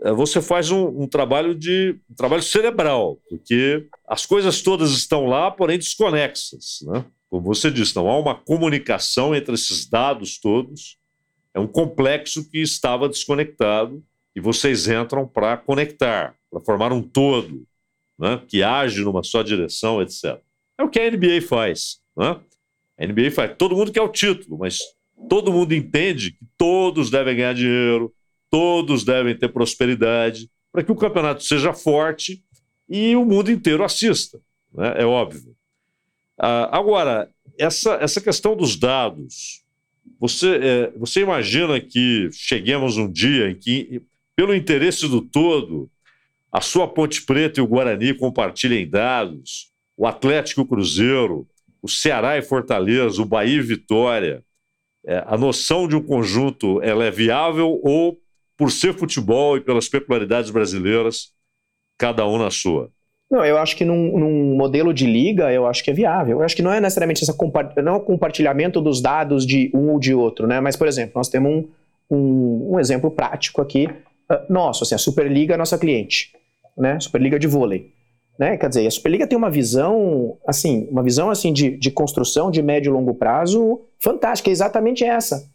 [0.02, 5.26] eh, você faz um, um trabalho de um trabalho cerebral, porque as coisas todas estão
[5.26, 6.80] lá, porém desconexas.
[6.82, 7.04] Né?
[7.30, 10.96] Como você disse, não há uma comunicação entre esses dados todos.
[11.52, 14.02] É um complexo que estava desconectado
[14.34, 17.64] e vocês entram para conectar, para formar um todo
[18.18, 20.40] né, que age numa só direção, etc.
[20.78, 22.00] É o que a NBA faz.
[22.16, 22.40] Né?
[22.98, 23.54] A NBA faz.
[23.56, 24.78] Todo mundo quer o título, mas
[25.28, 28.12] todo mundo entende que todos devem ganhar dinheiro,
[28.50, 32.42] todos devem ter prosperidade, para que o campeonato seja forte
[32.88, 34.40] e o mundo inteiro assista,
[34.72, 34.94] né?
[34.98, 35.54] é óbvio.
[36.38, 39.62] Ah, agora, essa, essa questão dos dados,
[40.18, 44.02] você, é, você imagina que cheguemos um dia em que,
[44.34, 45.88] pelo interesse do todo,
[46.50, 51.46] a sua Ponte Preta e o Guarani compartilhem dados, o Atlético e o Cruzeiro,
[51.82, 54.42] o Ceará e Fortaleza, o Bahia e Vitória,
[55.06, 58.18] é, a noção de um conjunto ela é viável ou,
[58.56, 61.32] por ser futebol e pelas peculiaridades brasileiras,
[61.98, 62.90] cada um na sua?
[63.30, 66.38] Não, eu acho que num, num, modelo de liga, eu acho que é viável.
[66.38, 67.36] Eu acho que não é necessariamente essa
[67.82, 70.60] não é o compartilhamento dos dados de um ou de outro, né?
[70.60, 71.68] Mas, por exemplo, nós temos um,
[72.10, 73.86] um, um exemplo prático aqui
[74.30, 76.32] uh, nosso, assim, a Superliga é nossa cliente,
[76.76, 77.00] né?
[77.00, 77.92] Superliga de vôlei.
[78.38, 78.56] Né?
[78.56, 82.62] Quer dizer, a Superliga tem uma visão, assim, uma visão assim de, de construção de
[82.62, 85.48] médio e longo prazo fantástica, é exatamente essa.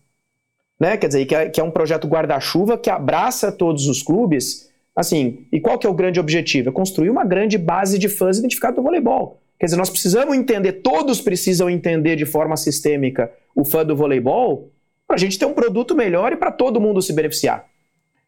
[0.80, 0.95] Né?
[0.95, 5.45] Quer dizer, que é, que é um projeto guarda-chuva que abraça todos os clubes, assim,
[5.51, 6.69] e qual que é o grande objetivo?
[6.69, 9.39] É construir uma grande base de fãs identificados do voleibol.
[9.59, 14.71] Quer dizer, nós precisamos entender, todos precisam entender de forma sistêmica o fã do voleibol
[15.05, 17.65] para a gente ter um produto melhor e para todo mundo se beneficiar.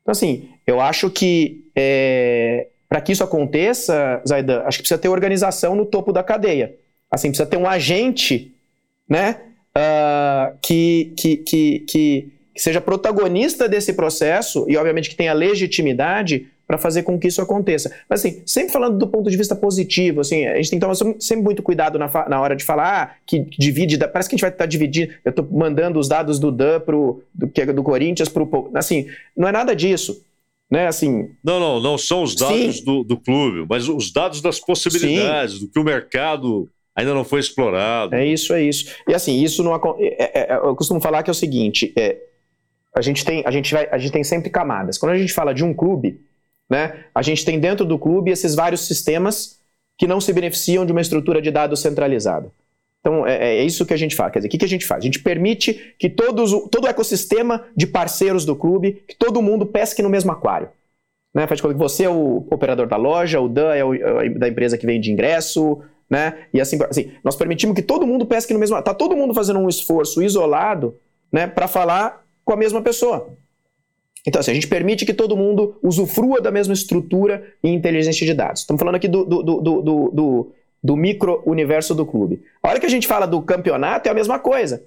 [0.02, 5.08] Então, assim, eu acho que é, para que isso aconteça, Zaidan, acho que precisa ter
[5.08, 6.76] organização no topo da cadeia.
[7.10, 8.54] Assim, precisa ter um agente,
[9.08, 9.38] né,
[9.74, 16.78] uh, que, que, que, que, seja protagonista desse processo e, obviamente, que tenha legitimidade para
[16.78, 17.96] fazer com que isso aconteça.
[18.10, 20.96] Mas, assim, sempre falando do ponto de vista positivo, assim, a gente tem que tomar
[21.18, 24.42] sempre muito cuidado na, na hora de falar ah, que divide, parece que a gente
[24.42, 27.84] vai estar tá dividindo, eu estou mandando os dados do Dan pro, do, é do
[27.84, 28.70] Corinthians para o...
[28.74, 30.22] Assim, não é nada disso
[30.72, 30.88] né?
[30.88, 31.30] Assim.
[31.44, 35.66] Não, não, não são os dados do, do, clube, mas os dados das possibilidades, Sim.
[35.66, 38.16] do que o mercado ainda não foi explorado.
[38.16, 38.90] É isso, é isso.
[39.08, 42.18] E assim, isso não é, é, é, eu costumo falar que é o seguinte: é,
[42.96, 44.98] a gente tem, a gente vai, a gente tem sempre camadas.
[44.98, 46.22] Quando a gente fala de um clube,
[46.70, 47.04] né?
[47.14, 49.60] A gente tem dentro do clube esses vários sistemas
[49.98, 52.50] que não se beneficiam de uma estrutura de dados centralizada.
[53.02, 54.32] Então, é, é, isso que a gente faz.
[54.32, 55.00] Quer dizer, o que, que a gente faz?
[55.00, 59.66] A gente permite que todos, todo o ecossistema de parceiros do clube, que todo mundo
[59.66, 60.70] pesque no mesmo aquário.
[61.34, 61.48] Né?
[61.48, 64.30] Faz de conta que você é o operador da loja, o Dan é o é
[64.30, 66.46] da empresa que vende ingresso, né?
[66.54, 68.80] E assim, assim, nós permitimos que todo mundo pesque no mesmo.
[68.82, 70.96] Tá todo mundo fazendo um esforço isolado,
[71.32, 73.30] né, para falar com a mesma pessoa.
[74.28, 78.34] Então, assim, a gente permite que todo mundo usufrua da mesma estrutura e inteligência de
[78.34, 78.62] dados.
[78.62, 80.52] Estamos falando aqui do, do, do, do,
[80.84, 82.42] do micro-universo do clube.
[82.62, 84.84] A hora que a gente fala do campeonato é a mesma coisa.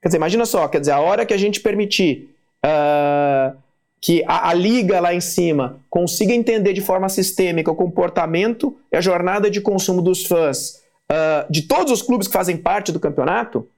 [0.00, 2.30] Quer dizer, imagina só, quer dizer, a hora que a gente permitir
[2.64, 3.56] uh,
[4.00, 8.96] que a, a, liga lá em cima consiga entender de forma sistêmica o comportamento e
[8.96, 13.00] a jornada de consumo dos fãs uh, de todos os clubes que fazem parte do
[13.00, 13.68] campeonato,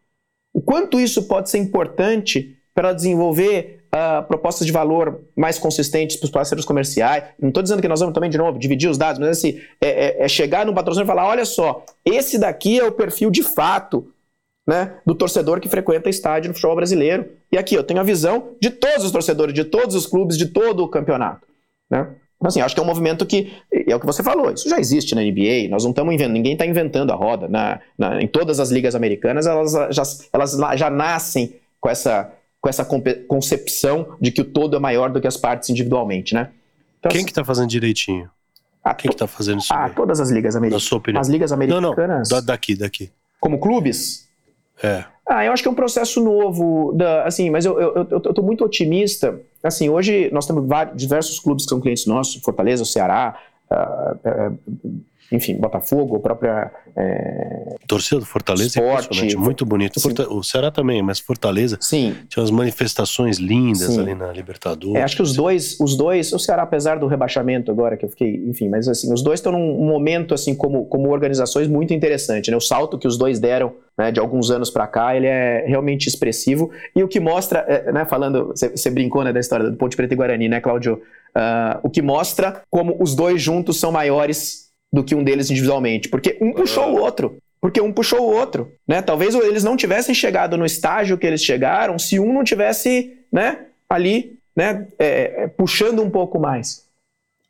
[0.53, 6.26] o quanto isso pode ser importante para desenvolver uh, propostas de valor mais consistentes para
[6.26, 7.24] os parceiros comerciais.
[7.41, 10.22] Não estou dizendo que nós vamos também, de novo, dividir os dados, mas assim, é,
[10.22, 13.43] é, é chegar no patrocínio e falar: olha só, esse daqui é o perfil de
[13.43, 14.12] fato
[14.66, 17.26] né, do torcedor que frequenta estádio no futebol brasileiro.
[17.51, 20.47] E aqui eu tenho a visão de todos os torcedores, de todos os clubes, de
[20.47, 21.47] todo o campeonato.
[21.91, 22.07] Né?
[22.36, 24.78] Então, assim, acho que é um movimento que, é o que você falou, isso já
[24.78, 27.49] existe na NBA, nós não estamos inventando, ninguém está inventando a roda.
[27.49, 32.30] Na, na, em todas as ligas americanas, elas já, elas já nascem com essa,
[32.69, 32.85] com essa
[33.27, 36.51] concepção de que o todo é maior do que as partes individualmente, né?
[36.99, 38.31] Então, Quem que está fazendo direitinho?
[38.85, 39.73] Ah, Quem que está fazendo isso?
[39.73, 39.95] Ah, bem?
[39.95, 40.85] todas as ligas americanas.
[40.85, 41.21] Na sua opinião?
[41.21, 42.29] As ligas americanas.
[42.31, 43.11] Não, não, daqui, daqui.
[43.41, 44.29] Como clubes?
[44.83, 45.05] É.
[45.27, 48.35] Ah, eu acho que é um processo novo, da, assim, mas eu, eu, eu, eu
[48.35, 49.41] tô muito otimista.
[49.62, 53.39] Assim, hoje nós temos vários, diversos clubes que são clientes nossos, Fortaleza, o Ceará,
[53.71, 54.59] uh, uh,
[55.31, 56.70] enfim, Botafogo, a própria.
[56.97, 57.76] É...
[57.87, 60.01] Torcida do Fortaleza é Esporte, é muito bonito.
[60.01, 60.33] Forta...
[60.33, 62.16] O Ceará também, mas Fortaleza Sim.
[62.29, 64.01] tinha umas manifestações lindas Sim.
[64.01, 64.97] ali na Libertadores.
[64.97, 68.09] É, acho que os dois, os dois, o Ceará, apesar do rebaixamento agora, que eu
[68.09, 72.51] fiquei, enfim, mas assim, os dois estão num momento, assim, como, como organizações muito interessante,
[72.51, 72.57] né?
[72.57, 76.07] O salto que os dois deram né, de alguns anos para cá, ele é realmente
[76.07, 76.70] expressivo.
[76.95, 80.14] E o que mostra, é, né, falando, você brincou né, da história do Ponte Preta
[80.14, 81.03] e Guarani, né, Cláudio?
[81.37, 86.09] Uh, o que mostra como os dois juntos são maiores do que um deles individualmente,
[86.09, 87.36] porque um puxou o outro.
[87.61, 89.03] Porque um puxou o outro, né?
[89.03, 93.66] Talvez eles não tivessem chegado no estágio que eles chegaram se um não tivesse, né,
[93.89, 96.86] ali, né, é, é, puxando um pouco mais.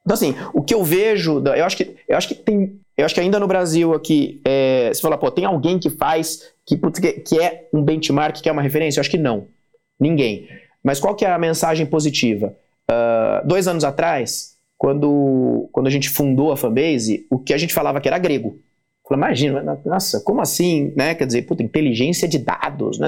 [0.01, 3.15] Então assim, o que eu vejo, eu acho que, eu acho que tem, eu acho
[3.15, 6.77] que ainda no Brasil aqui, é, você fala, pô, tem alguém que faz, que,
[7.21, 8.99] que é um benchmark, que é uma referência?
[8.99, 9.47] Eu acho que não,
[10.01, 10.49] ninguém.
[10.83, 12.57] Mas qual que é a mensagem positiva?
[12.91, 17.75] Uh, dois anos atrás, quando, quando a gente fundou a fanbase, o que a gente
[17.75, 18.61] falava que era grego.
[19.07, 21.15] Falei, imagina, nossa, como assim, né?
[21.15, 23.07] Quer dizer, puta, inteligência de dados, né?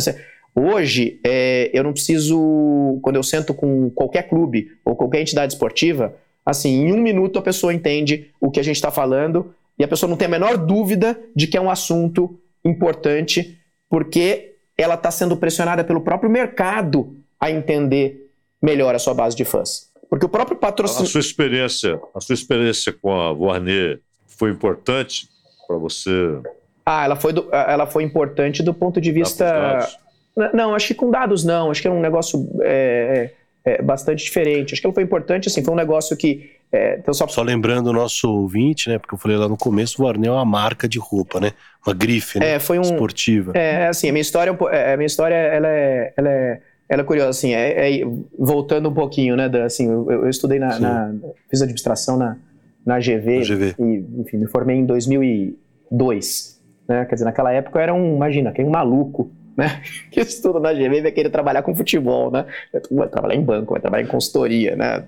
[0.55, 6.15] Hoje, é, eu não preciso, quando eu sento com qualquer clube ou qualquer entidade esportiva,
[6.45, 9.89] assim, em um minuto a pessoa entende o que a gente está falando e a
[9.89, 13.59] pessoa não tem a menor dúvida de que é um assunto importante,
[13.89, 19.45] porque ela está sendo pressionada pelo próprio mercado a entender melhor a sua base de
[19.45, 19.90] fãs.
[20.11, 21.05] Porque o próprio patrocínio.
[21.05, 25.29] A sua experiência, a sua experiência com a Warner foi importante
[25.69, 26.11] para você?
[26.85, 29.89] Ah, ela foi, do, ela foi importante do ponto de vista.
[30.53, 31.71] Não, acho que com dados não.
[31.71, 33.31] Acho que é um negócio é,
[33.65, 34.73] é, é, bastante diferente.
[34.73, 36.59] Acho que ela foi importante, assim, foi um negócio que.
[36.73, 37.29] É, então só...
[37.29, 37.43] só...
[37.43, 38.99] lembrando o nosso ouvinte, né?
[38.99, 41.53] Porque eu falei lá no começo, o Warner é uma marca de roupa, né?
[41.87, 42.55] Uma grife, né?
[42.55, 43.53] É, foi um, esportiva.
[43.55, 46.61] É, assim, a minha história, é, a minha história ela é, ela é
[46.91, 48.05] ela é curiosa, assim, é, é,
[48.37, 51.15] voltando um pouquinho, né, da, assim, eu, eu estudei na, na,
[51.49, 52.37] fiz administração na,
[52.85, 57.83] na GV, GV, e, enfim, me formei em 2002, né, quer dizer, naquela época eu
[57.83, 59.81] era um, imagina, quem um maluco, né,
[60.11, 62.45] que estuda na GV vai querer trabalhar com futebol, né,
[62.91, 65.05] vai trabalhar em banco, vai trabalhar em consultoria, né,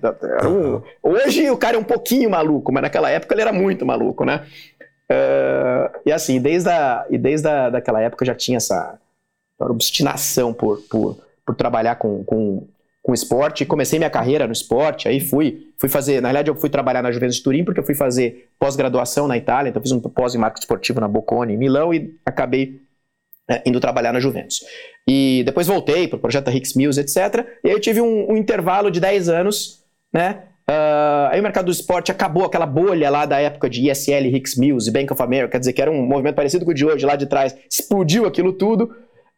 [0.47, 4.23] um, hoje o cara é um pouquinho maluco, mas naquela época ele era muito maluco,
[4.23, 4.45] né,
[5.11, 8.97] uh, e assim, desde, a, e desde a, daquela época eu já tinha essa
[9.59, 12.67] obstinação por, por por trabalhar com, com,
[13.01, 13.65] com esporte.
[13.65, 16.21] Comecei minha carreira no esporte, aí fui, fui fazer.
[16.21, 19.37] Na realidade, eu fui trabalhar na Juventus de Turim, porque eu fui fazer pós-graduação na
[19.37, 22.81] Itália, então fiz um pós em marketing esportivo na Bocconi, em Milão, e acabei
[23.49, 24.61] é, indo trabalhar na Juventus.
[25.07, 27.45] E depois voltei para o projeto Hicks Mills, etc.
[27.63, 29.83] E aí eu tive um, um intervalo de 10 anos,
[30.13, 30.43] né?
[30.69, 34.55] Uh, aí o mercado do esporte acabou aquela bolha lá da época de ISL, Hicks
[34.55, 36.85] Mills e Bank of America, quer dizer que era um movimento parecido com o de
[36.85, 38.95] hoje, lá de trás, explodiu aquilo tudo.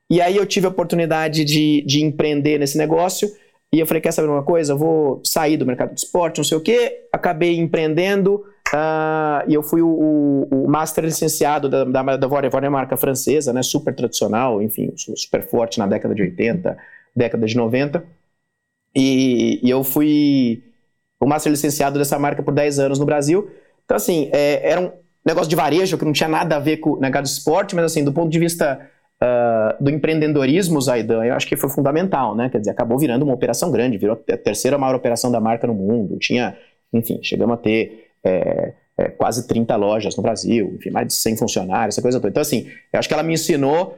[0.10, 3.30] E aí eu tive a oportunidade de, de empreender nesse negócio.
[3.74, 4.74] E eu falei, quer saber uma coisa?
[4.74, 7.08] Eu vou sair do mercado de esporte, não sei o quê.
[7.12, 8.45] Acabei empreendendo.
[8.74, 13.62] Uh, e eu fui o, o, master licenciado da, da, da Warner, marca francesa, né?
[13.62, 16.78] Super tradicional, enfim, super forte na década de 80,
[17.16, 18.03] década de 90.
[18.95, 20.64] E, e eu fui
[21.20, 23.49] o master licenciado dessa marca por 10 anos no Brasil.
[23.84, 24.91] Então, assim, é, era um
[25.26, 28.03] negócio de varejo que não tinha nada a ver com o de esporte, mas, assim,
[28.03, 28.89] do ponto de vista
[29.26, 32.49] uh, do empreendedorismo Zaidan, eu acho que foi fundamental, né?
[32.49, 35.73] Quer dizer, acabou virando uma operação grande, virou a terceira maior operação da marca no
[35.73, 36.17] mundo.
[36.19, 36.55] Tinha,
[36.93, 41.38] enfim, chegamos a ter é, é, quase 30 lojas no Brasil, enfim, mais de 100
[41.38, 42.30] funcionários, essa coisa toda.
[42.30, 43.97] Então, assim, eu acho que ela me ensinou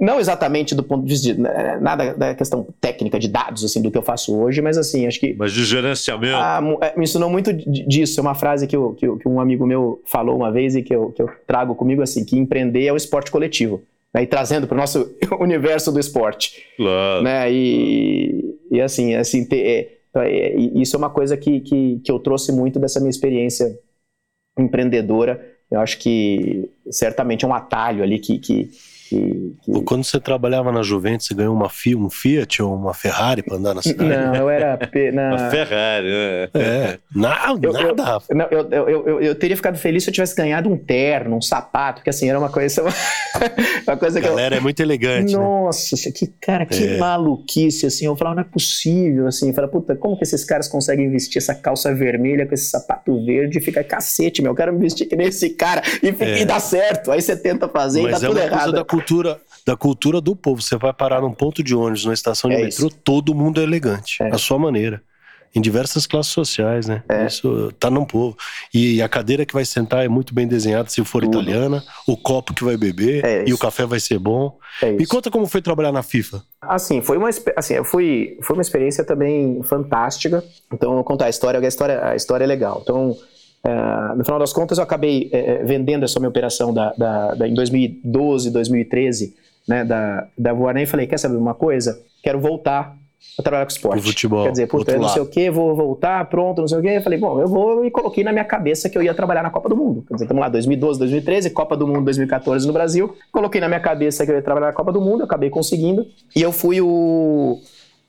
[0.00, 3.80] não exatamente do ponto de vista de, né, nada da questão técnica de dados assim
[3.80, 7.04] do que eu faço hoje, mas assim acho que mas de gerenciamento a, é, me
[7.04, 8.18] ensinou muito disso.
[8.18, 10.94] É uma frase que, eu, que, que, um amigo meu falou uma vez e que
[10.94, 13.82] eu, que eu trago comigo assim que empreender é o esporte coletivo
[14.14, 16.64] né, e trazendo para o nosso universo do esporte.
[16.76, 17.22] Claro.
[17.22, 22.10] Né, e, e assim, assim ter, é, é, isso é uma coisa que, que, que
[22.10, 23.78] eu trouxe muito dessa minha experiência
[24.58, 25.50] empreendedora.
[25.70, 28.70] Eu acho que certamente é um atalho ali que, que
[29.12, 29.82] que, que...
[29.82, 33.56] Quando você trabalhava na Juventus, você ganhou uma Fiat, um Fiat ou uma Ferrari para
[33.56, 34.08] andar na cidade?
[34.08, 34.78] Não, eu era.
[35.12, 35.28] Na...
[35.28, 36.48] Uma Ferrari, né?
[36.54, 38.18] É, nada, eu, nada.
[38.28, 41.36] Eu, não, eu, eu, eu, eu, teria ficado feliz se eu tivesse ganhado um terno,
[41.36, 42.82] um sapato, porque assim, era uma coisa.
[43.86, 44.26] uma coisa que.
[44.26, 45.34] A galera é muito elegante.
[45.34, 45.38] Né?
[45.38, 46.12] Nossa, né?
[46.14, 46.96] que cara, que é.
[46.96, 48.06] maluquice, assim.
[48.06, 49.48] Eu falava, não é possível, assim.
[49.48, 53.24] Eu falava, puta, como que esses caras conseguem vestir essa calça vermelha com esse sapato
[53.24, 54.52] verde e fica cacete, meu?
[54.52, 56.40] Eu quero me vestir que nem esse cara e, é.
[56.40, 57.10] e dá certo.
[57.12, 58.84] Aí você tenta fazer Mas e dá é tudo errado.
[59.02, 60.62] Da cultura, da cultura do povo.
[60.62, 62.98] Você vai parar num ponto de ônibus, numa estação de é metrô, isso.
[63.02, 64.28] todo mundo é elegante, é.
[64.28, 65.02] a sua maneira.
[65.54, 67.02] Em diversas classes sociais, né?
[67.10, 67.26] É.
[67.26, 68.34] Isso tá no povo.
[68.72, 71.42] E a cadeira que vai sentar é muito bem desenhada, se for Tudo.
[71.42, 74.58] italiana, o copo que vai beber é e o café vai ser bom.
[74.80, 76.42] É Me conta como foi trabalhar na FIFA.
[76.62, 80.42] Assim, foi uma, assim, foi uma experiência também fantástica.
[80.72, 82.80] Então, eu vou contar a história, a história, a história é legal.
[82.82, 83.14] Então,
[83.64, 87.48] Uh, no final das contas, eu acabei uh, vendendo essa minha operação da, da, da,
[87.48, 89.36] em 2012, 2013,
[89.68, 92.02] né, da, da Voanem, e falei, quer saber uma coisa?
[92.22, 92.96] Quero voltar
[93.38, 94.02] a trabalhar com esporte.
[94.02, 94.44] futebol.
[94.44, 96.88] Quer dizer, puta, não sei o que, vou voltar, pronto, não sei o que.
[96.88, 99.50] Eu falei, bom, eu vou e coloquei na minha cabeça que eu ia trabalhar na
[99.50, 100.04] Copa do Mundo.
[100.06, 103.16] Quer dizer, estamos lá, 2012, 2013, Copa do Mundo 2014 no Brasil.
[103.30, 106.04] Coloquei na minha cabeça que eu ia trabalhar na Copa do Mundo, acabei conseguindo.
[106.34, 107.60] E eu fui o,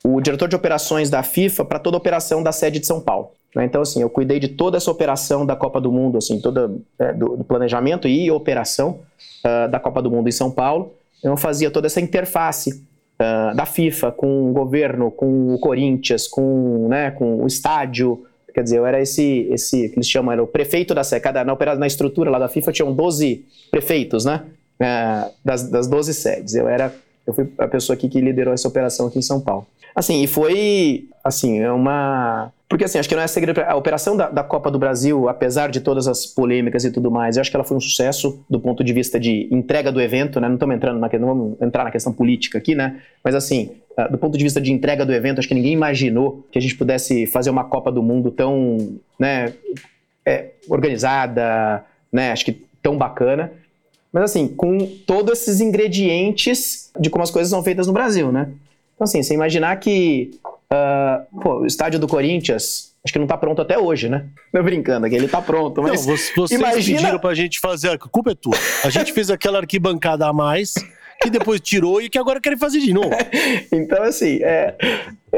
[0.03, 3.29] o diretor de operações da FIFA para toda a operação da sede de São Paulo.
[3.55, 3.65] Né?
[3.65, 7.13] Então, assim, eu cuidei de toda essa operação da Copa do Mundo, assim, toda é,
[7.13, 8.99] do, do, planejamento e operação
[9.45, 10.93] uh, da Copa do Mundo em São Paulo.
[11.23, 16.87] Eu fazia toda essa interface uh, da FIFA com o governo, com o Corinthians, com,
[16.89, 18.25] né, com o estádio.
[18.53, 21.01] Quer dizer, eu era esse, esse que eles chamam, era o prefeito da.
[21.19, 24.43] Cada, na, na estrutura lá da FIFA tinham 12 prefeitos, né?
[24.79, 26.55] Uh, das, das 12 sedes.
[26.55, 26.93] Eu era
[27.25, 29.65] eu fui a pessoa aqui que liderou essa operação aqui em São Paulo.
[29.95, 32.51] Assim, e foi, assim, é uma...
[32.67, 33.61] Porque, assim, acho que não é segredo.
[33.61, 37.37] A operação da, da, Copa do Brasil, apesar de todas as polêmicas e tudo mais,
[37.37, 40.39] eu acho que ela foi um sucesso do ponto de vista de entrega do evento,
[40.39, 40.47] né?
[40.47, 42.99] Não estamos entrando na, não vamos entrar na questão política aqui, né?
[43.23, 46.47] Mas, assim, ah, do ponto de vista de entrega do evento, acho que ninguém imaginou
[46.51, 49.53] que a gente pudesse fazer uma Copa do Mundo tão, né,
[50.25, 52.31] é, organizada, né?
[52.31, 53.51] Acho que tão bacana.
[54.11, 58.49] Mas, assim, com todos esses ingredientes de como as coisas são feitas no Brasil, né?
[59.03, 63.37] Então, assim, você imaginar que uh, pô, o estádio do Corinthians, acho que não tá
[63.37, 64.25] pronto até hoje, né?
[64.51, 66.05] Tô brincando aqui, ele tá pronto, mas.
[66.05, 66.99] Não, vocês imagina...
[66.99, 68.55] pediram pra gente fazer, a culpa é tua.
[68.83, 70.73] A gente fez aquela arquibancada a mais,
[71.21, 73.11] que depois tirou e que agora querem fazer de novo.
[73.73, 74.73] então, assim, é...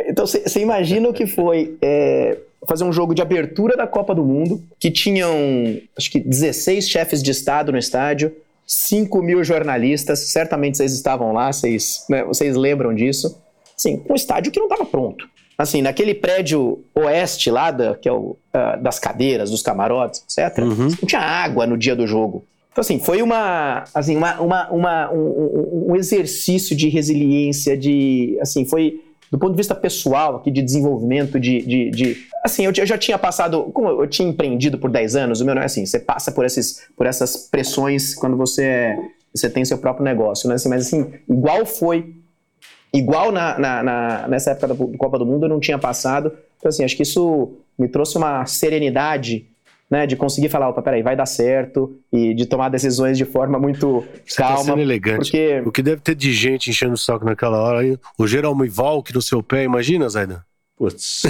[0.07, 1.75] então você imagina o que foi.
[1.81, 2.37] É
[2.67, 7.21] fazer um jogo de abertura da Copa do Mundo, que tinham, acho que 16 chefes
[7.21, 8.35] de Estado no estádio,
[8.65, 13.39] 5 mil jornalistas, certamente vocês estavam lá, vocês, né, vocês lembram disso.
[13.77, 15.27] Assim, um estádio que não estava pronto.
[15.57, 20.59] Assim, naquele prédio oeste lá, da, que é o, uh, das cadeiras, dos camarotes, etc.,
[20.59, 20.87] uhum.
[20.87, 22.45] não tinha água no dia do jogo.
[22.71, 28.65] Então, assim, foi uma, assim, uma, uma, uma um, um, exercício de resiliência, de, assim,
[28.65, 29.01] foi
[29.31, 32.97] do ponto de vista pessoal, aqui de desenvolvimento, de, de, de assim, eu, eu, já
[32.97, 35.99] tinha passado, como eu tinha empreendido por 10 anos, o meu não é assim, você
[35.99, 38.95] passa por, esses, por essas pressões quando você,
[39.33, 40.55] você tem seu próprio negócio, né?
[40.55, 42.13] Assim, mas assim, igual foi,
[42.93, 46.69] igual na, na, na, nessa época da Copa do Mundo eu não tinha passado, então
[46.69, 49.47] assim, acho que isso me trouxe uma serenidade
[49.89, 53.59] né, de conseguir falar, opa, peraí, vai dar certo, e de tomar decisões de forma
[53.59, 54.57] muito Você tá calma.
[54.57, 55.17] Tá sendo elegante.
[55.17, 55.61] Porque...
[55.65, 59.13] O que deve ter de gente enchendo o saco naquela hora aí, o Geraldo Valk
[59.13, 60.41] no seu pé, imagina, Zaidan?
[60.77, 61.23] Putz,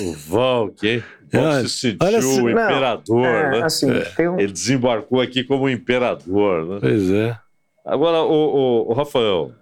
[0.00, 1.02] o Valk, hein?
[1.32, 3.62] Valk se sentiu assim, o imperador, é, né?
[3.64, 4.38] Assim, um...
[4.38, 6.78] Ele desembarcou aqui como imperador, né?
[6.80, 7.38] Pois é.
[7.86, 9.52] Agora, o, o, o Rafael,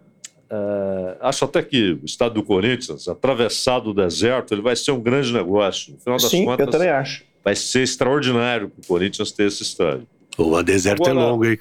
[0.51, 5.01] é, acho até que o estado do Corinthians, atravessado o deserto, ele vai ser um
[5.01, 5.93] grande negócio.
[5.93, 9.47] No final das Sim, contas, eu também acho vai ser extraordinário para o Corinthians ter
[9.47, 10.07] esse estádio.
[10.37, 11.59] O deserto é Agora, é longo, hein?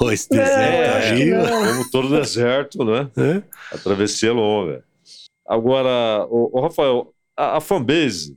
[0.00, 1.30] Oh, esse deserto é, aí.
[1.30, 3.10] Como todo deserto, né?
[3.16, 3.42] É?
[3.74, 4.84] A travessia é longa.
[5.46, 8.36] Agora, o, o Rafael, a, a fanbase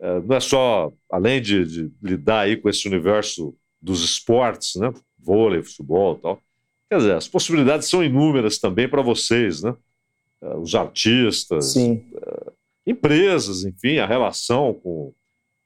[0.00, 4.92] é, não é só, além de, de, lidar aí com esse universo dos esportes, né?
[5.18, 6.42] Vôlei, futebol e tal.
[6.88, 9.74] Quer dizer, as possibilidades são inúmeras também para vocês, né?
[10.40, 11.74] É, os artistas.
[12.16, 12.52] É,
[12.86, 15.12] empresas, enfim, a relação com,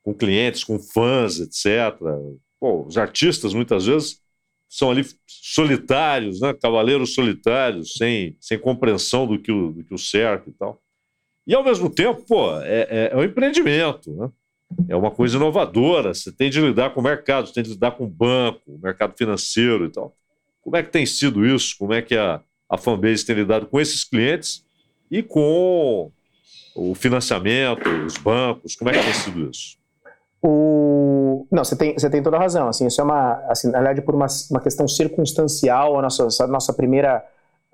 [0.03, 1.99] com clientes, com fãs, etc.
[2.59, 4.21] Pô, os artistas muitas vezes
[4.69, 6.55] são ali solitários, né?
[6.55, 10.81] cavaleiros solitários, sem, sem compreensão do que, o, do que o cerca e tal.
[11.47, 14.31] E ao mesmo tempo, pô, é, é, é um empreendimento, né?
[14.89, 16.15] É uma coisa inovadora.
[16.15, 18.79] Você tem de lidar com o mercado, você tem de lidar com o banco, o
[18.79, 20.17] mercado financeiro e tal.
[20.63, 21.77] Como é que tem sido isso?
[21.79, 24.65] Como é que a, a fanbase tem lidado com esses clientes
[25.11, 26.11] e com
[26.75, 28.77] o financiamento, os bancos?
[28.77, 29.79] Como é que tem sido isso?
[30.43, 31.47] O...
[31.51, 32.69] Não, você tem, você tem toda a razão.
[32.69, 36.73] Assim, isso é uma, assim, na verdade, por uma, uma questão circunstancial, a nossa, nossa
[36.73, 37.25] primeira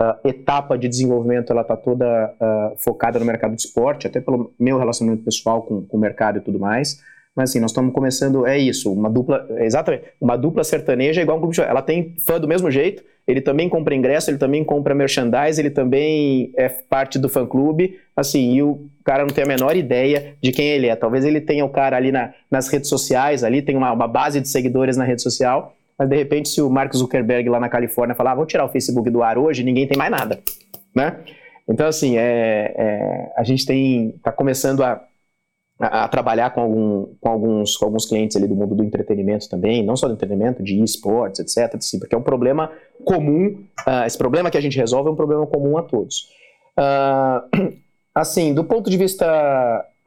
[0.00, 4.52] uh, etapa de desenvolvimento ela está toda uh, focada no mercado de esporte, até pelo
[4.58, 7.00] meu relacionamento pessoal com, com o mercado e tudo mais.
[7.36, 11.38] Mas assim, nós estamos começando, é isso, uma dupla, exatamente, uma dupla sertaneja é igual
[11.38, 14.94] um de Ela tem fã do mesmo jeito, ele também compra ingresso, ele também compra
[14.94, 19.76] merchandise, ele também é parte do fã-clube, assim, e o cara não tem a menor
[19.76, 20.96] ideia de quem ele é.
[20.96, 24.40] Talvez ele tenha o cara ali na, nas redes sociais, ali tem uma, uma, base
[24.40, 28.14] de seguidores na rede social, mas de repente se o Mark Zuckerberg lá na Califórnia
[28.14, 30.38] falar, ah, vou tirar o Facebook do ar hoje, ninguém tem mais nada,
[30.94, 31.18] né?
[31.68, 35.02] Então, assim, é, é a gente tem, tá começando a
[35.78, 39.48] a, a, trabalhar com, algum, com, alguns, com alguns clientes ali do mundo do entretenimento
[39.48, 41.74] também, não só do entretenimento, de esportes, etc.
[41.76, 42.70] Assim, porque é um problema
[43.04, 46.28] comum, uh, esse problema que a gente resolve é um problema comum a todos.
[46.78, 47.76] Uh,
[48.14, 49.26] assim, do ponto de vista.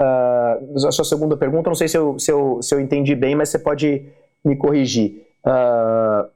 [0.02, 3.36] Uh, a sua segunda pergunta, não sei se eu, se, eu, se eu entendi bem,
[3.36, 4.06] mas você pode
[4.46, 5.26] me corrigir.
[5.46, 6.30] Uh,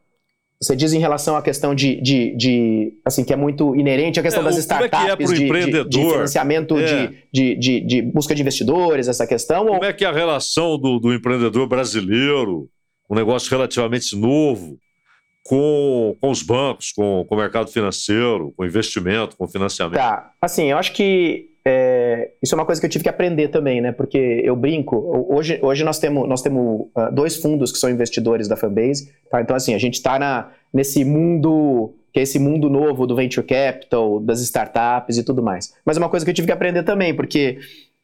[0.64, 4.24] você diz em relação à questão de, de, de assim, que é muito inerente à
[4.24, 5.90] questão é, das startups, é que é de, empreendedor?
[5.90, 7.12] de, financiamento é.
[7.32, 9.66] de, busca de investidores, essa questão?
[9.66, 9.84] Como ou...
[9.84, 12.70] é que é a relação do, do empreendedor brasileiro,
[13.10, 14.78] um negócio relativamente novo,
[15.44, 20.00] com, com os bancos, com, com o mercado financeiro, com investimento, com financiamento?
[20.00, 23.48] Tá, assim, eu acho que é, isso é uma coisa que eu tive que aprender
[23.48, 23.92] também, né?
[23.92, 24.98] Porque eu brinco.
[25.30, 29.14] Hoje, hoje nós temos, nós temos uh, dois fundos que são investidores da Fanbase.
[29.32, 29.42] Tá?
[29.42, 34.20] Então, assim, a gente está nesse mundo que é esse mundo novo do venture capital,
[34.20, 35.74] das startups e tudo mais.
[35.84, 37.58] Mas é uma coisa que eu tive que aprender também, porque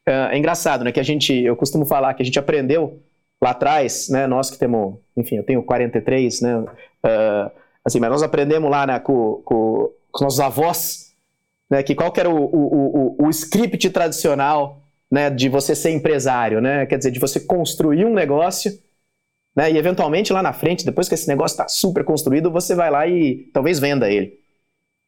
[0.08, 0.90] uh, é engraçado, né?
[0.90, 2.98] Que a gente, eu costumo falar que a gente aprendeu
[3.42, 4.26] lá atrás, né?
[4.26, 6.58] Nós que temos, enfim, eu tenho 43, né?
[6.58, 7.50] Uh,
[7.84, 11.09] assim, mas nós aprendemos lá né, com, com, com os nossos avós
[11.70, 11.82] né?
[11.82, 16.60] Que qual que era o, o, o, o script tradicional né, de você ser empresário,
[16.60, 16.86] né?
[16.86, 18.72] Quer dizer, de você construir um negócio,
[19.54, 19.70] né?
[19.70, 23.06] E eventualmente lá na frente, depois que esse negócio está super construído, você vai lá
[23.06, 24.38] e talvez venda ele,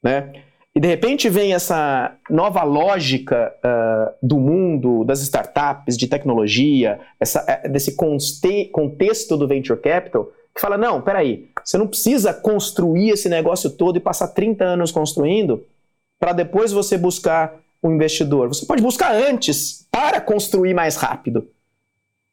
[0.02, 0.32] né?
[0.74, 7.44] E de repente vem essa nova lógica uh, do mundo, das startups, de tecnologia, essa,
[7.46, 13.28] eh, desse contexto do venture capital, que fala: não, peraí, você não precisa construir esse
[13.28, 15.62] negócio todo e passar 30 anos construindo
[16.22, 18.46] para depois você buscar um investidor.
[18.46, 21.48] Você pode buscar antes para construir mais rápido.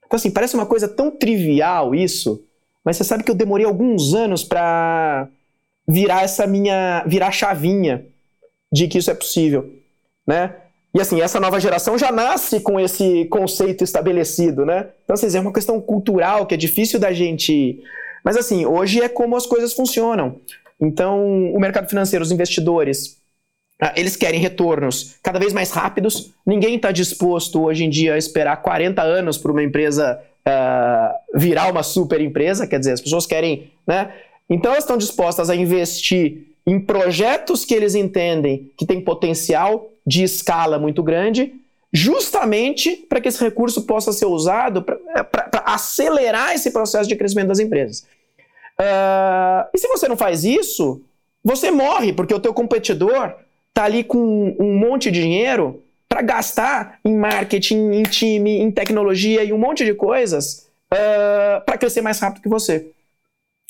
[0.05, 2.45] Então, assim, parece uma coisa tão trivial isso,
[2.85, 5.27] mas você sabe que eu demorei alguns anos para
[5.87, 7.03] virar essa minha.
[7.07, 8.05] virar a chavinha
[8.71, 9.73] de que isso é possível,
[10.27, 10.53] né?
[10.93, 14.89] E assim, essa nova geração já nasce com esse conceito estabelecido, né?
[15.03, 17.83] Então, assim, é uma questão cultural que é difícil da gente.
[18.23, 20.39] Mas assim, hoje é como as coisas funcionam.
[20.79, 23.18] Então, o mercado financeiro, os investidores,
[23.95, 26.31] eles querem retornos cada vez mais rápidos.
[26.45, 31.71] Ninguém está disposto hoje em dia a esperar 40 anos para uma empresa uh, virar
[31.71, 32.67] uma super empresa.
[32.67, 33.71] Quer dizer, as pessoas querem.
[33.87, 34.11] Né?
[34.49, 40.23] Então, elas estão dispostas a investir em projetos que eles entendem que tem potencial de
[40.23, 41.53] escala muito grande,
[41.91, 45.25] justamente para que esse recurso possa ser usado para é,
[45.65, 48.05] acelerar esse processo de crescimento das empresas.
[48.79, 51.01] Uh, e se você não faz isso,
[51.43, 53.35] você morre, porque o teu competidor
[53.79, 59.43] está ali com um monte de dinheiro para gastar em marketing, em time, em tecnologia
[59.43, 60.95] e um monte de coisas uh,
[61.57, 62.91] ah, para crescer mais rápido que você.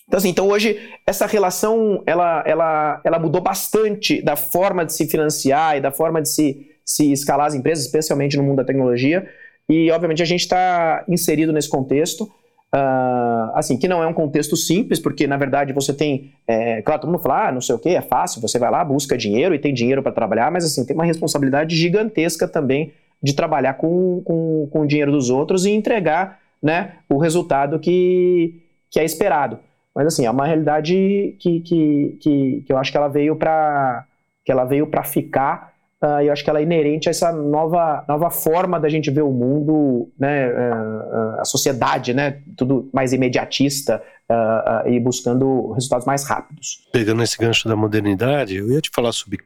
[0.08, 5.06] Então, assim, então hoje essa relação ela, ela, ela mudou bastante da forma de se
[5.06, 9.30] financiar e da forma de se, se escalar as empresas, especialmente no mundo da tecnologia.
[9.70, 12.32] E, obviamente, a gente está inserido nesse contexto.
[12.74, 17.02] Uh, assim, que não é um contexto simples, porque na verdade você tem, é, claro,
[17.02, 19.56] todo mundo fala, ah, não sei o que, é fácil, você vai lá, busca dinheiro
[19.56, 24.22] e tem dinheiro para trabalhar, mas assim, tem uma responsabilidade gigantesca também de trabalhar com,
[24.24, 28.62] com, com o dinheiro dos outros e entregar né, o resultado que,
[28.92, 29.60] que é esperado.
[29.96, 34.06] Mas assim, é uma realidade que, que, que, que eu acho que ela veio para
[34.46, 35.74] que ela veio para ficar
[36.04, 39.22] uh, eu acho que ela é inerente a essa nova, nova forma da gente ver
[39.22, 46.28] o mundo, né, uh, a sociedade, né, tudo mais imediatista uh, e buscando resultados mais
[46.28, 46.88] rápidos.
[46.92, 49.40] Pegando esse gancho da modernidade, eu ia te falar sobre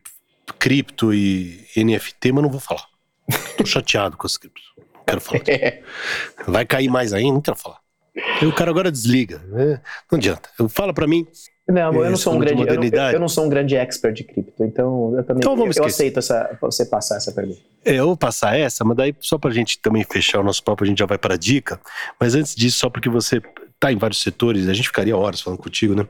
[0.60, 2.86] cripto e NFT, mas não vou falar.
[3.58, 4.64] Tô chateado com as criptos.
[5.06, 5.42] Quero falar.
[6.48, 7.80] Vai cair mais ainda, não quero falar.
[8.42, 9.40] E o cara agora desliga.
[9.48, 9.82] Né?
[10.12, 10.50] Não adianta.
[10.70, 11.28] Fala para mim.
[11.68, 14.26] Não, eu não sou um grande, eu não, eu não, sou um grande expert de
[14.26, 17.62] cripto, então eu também então vamos eu, eu aceito essa, você passar essa pergunta.
[17.86, 20.84] É, eu vou passar essa, mas daí só pra gente também fechar o nosso papo,
[20.84, 21.80] a gente já vai para a dica.
[22.20, 23.42] Mas antes disso, só porque você
[23.80, 26.06] tá em vários setores, a gente ficaria horas falando contigo, né?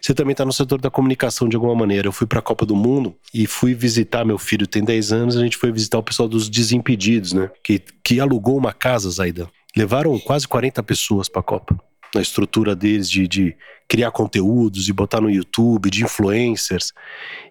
[0.00, 2.08] Você também tá no setor da comunicação de alguma maneira.
[2.08, 5.36] Eu fui para a Copa do Mundo e fui visitar meu filho, tem 10 anos,
[5.36, 7.50] a gente foi visitar o pessoal dos Desimpedidos, né?
[7.64, 9.48] Que, que alugou uma casa, Zaida.
[9.74, 11.78] Levaram quase 40 pessoas para a Copa
[12.14, 13.56] na estrutura deles de, de
[13.88, 16.92] criar conteúdos e botar no YouTube, de influencers.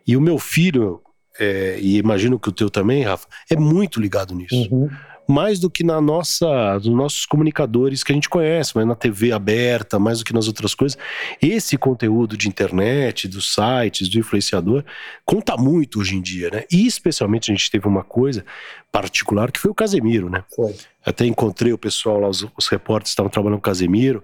[0.05, 1.01] E o meu filho,
[1.39, 4.67] é, e imagino que o teu também, Rafa, é muito ligado nisso.
[4.71, 4.89] Uhum
[5.27, 9.33] mais do que na nossa, nos nossos comunicadores que a gente conhece, mas na TV
[9.33, 10.97] aberta, mais do que nas outras coisas.
[11.41, 14.85] Esse conteúdo de internet, dos sites, do influenciador,
[15.25, 16.63] conta muito hoje em dia, né?
[16.71, 18.45] E especialmente a gente teve uma coisa
[18.89, 20.43] particular que foi o Casemiro, né?
[20.55, 20.73] Foi.
[21.05, 24.23] Até encontrei o pessoal lá, os, os repórteres estavam trabalhando com o Casemiro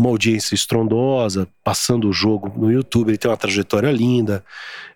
[0.00, 4.42] uma audiência estrondosa, passando o jogo no YouTube, ele tem uma trajetória linda,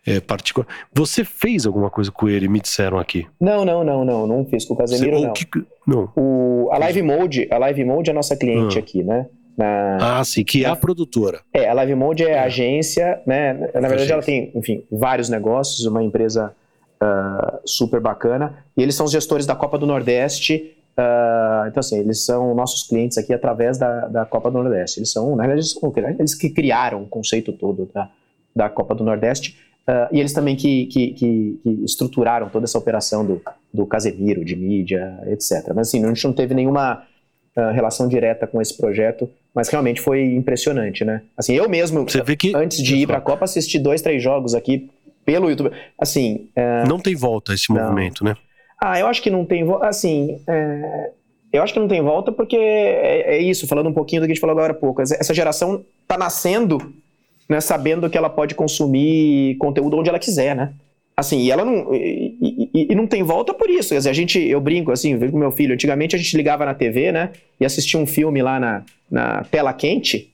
[0.06, 0.66] é, particular.
[0.92, 3.26] Você fez alguma coisa com ele, me disseram aqui?
[3.38, 5.32] Não, não, não, não, não fiz com o Casemiro, Você, não.
[5.32, 5.46] Que,
[5.86, 6.12] não.
[6.16, 8.80] O, a Live Mode, a Live Mode é a nossa cliente ah.
[8.80, 9.26] aqui, né?
[9.56, 11.40] Na, ah, sim, que é a produtora.
[11.52, 12.38] É, a Live Mode é, é.
[12.38, 13.52] a agência, né?
[13.52, 14.12] Na verdade, agência.
[14.14, 16.52] ela tem, enfim, vários negócios, uma empresa
[17.00, 18.64] uh, super bacana.
[18.76, 22.86] E eles são os gestores da Copa do Nordeste Uh, então, assim, eles são nossos
[22.86, 25.00] clientes aqui através da, da Copa do Nordeste.
[25.00, 25.74] Eles são, na verdade,
[26.18, 28.08] eles que criaram o conceito todo da,
[28.54, 32.78] da Copa do Nordeste uh, e eles também que, que, que, que, estruturaram toda essa
[32.78, 33.42] operação do,
[33.72, 35.72] do Casemiro, de mídia, etc.
[35.74, 37.02] Mas, assim, a gente não teve nenhuma
[37.56, 41.22] uh, relação direta com esse projeto, mas realmente foi impressionante, né?
[41.36, 42.06] Assim, eu mesmo,
[42.54, 44.88] antes de ir para a Copa, assisti dois, três jogos aqui
[45.24, 45.72] pelo YouTube.
[45.98, 46.48] Assim,
[46.86, 47.82] não tem volta esse não.
[47.82, 48.36] movimento, né?
[48.86, 49.64] Ah, eu acho que não tem.
[49.82, 51.10] Assim, é...
[51.52, 54.32] eu acho que não tem volta porque é, é, isso, falando um pouquinho do que
[54.32, 55.00] a gente falou agora há pouco.
[55.00, 56.94] Essa geração está nascendo
[57.48, 60.72] né, sabendo que ela pode consumir conteúdo onde ela quiser, né?
[61.16, 61.94] Assim, e ela não.
[61.94, 63.90] E, e, e não tem volta por isso.
[63.90, 65.74] Quer dizer, a gente, eu brinco assim, eu vejo com meu filho.
[65.74, 67.30] Antigamente a gente ligava na TV, né?
[67.60, 70.32] E assistia um filme lá na, na tela quente.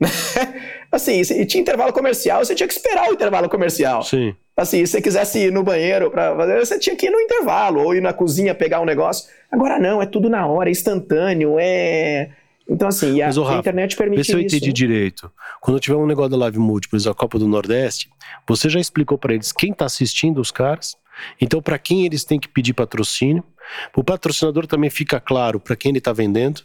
[0.92, 4.02] assim, e tinha intervalo comercial, você tinha que esperar o intervalo comercial.
[4.02, 4.34] Sim.
[4.56, 7.82] Assim, se você quisesse ir no banheiro para fazer, você tinha que ir no intervalo
[7.82, 9.28] ou ir na cozinha pegar um negócio.
[9.52, 12.30] Agora não, é tudo na hora, é instantâneo, é.
[12.68, 14.56] Então, assim, a, Mas, ô, a Rafa, internet permite Vê se eu isso.
[14.56, 15.30] entendi direito.
[15.60, 18.08] Quando tiver um negócio da Live Múltiplos, a Copa do Nordeste,
[18.48, 20.96] você já explicou pra eles quem tá assistindo os caras,
[21.40, 23.44] então pra quem eles têm que pedir patrocínio.
[23.94, 26.62] O patrocinador também fica claro pra quem ele tá vendendo.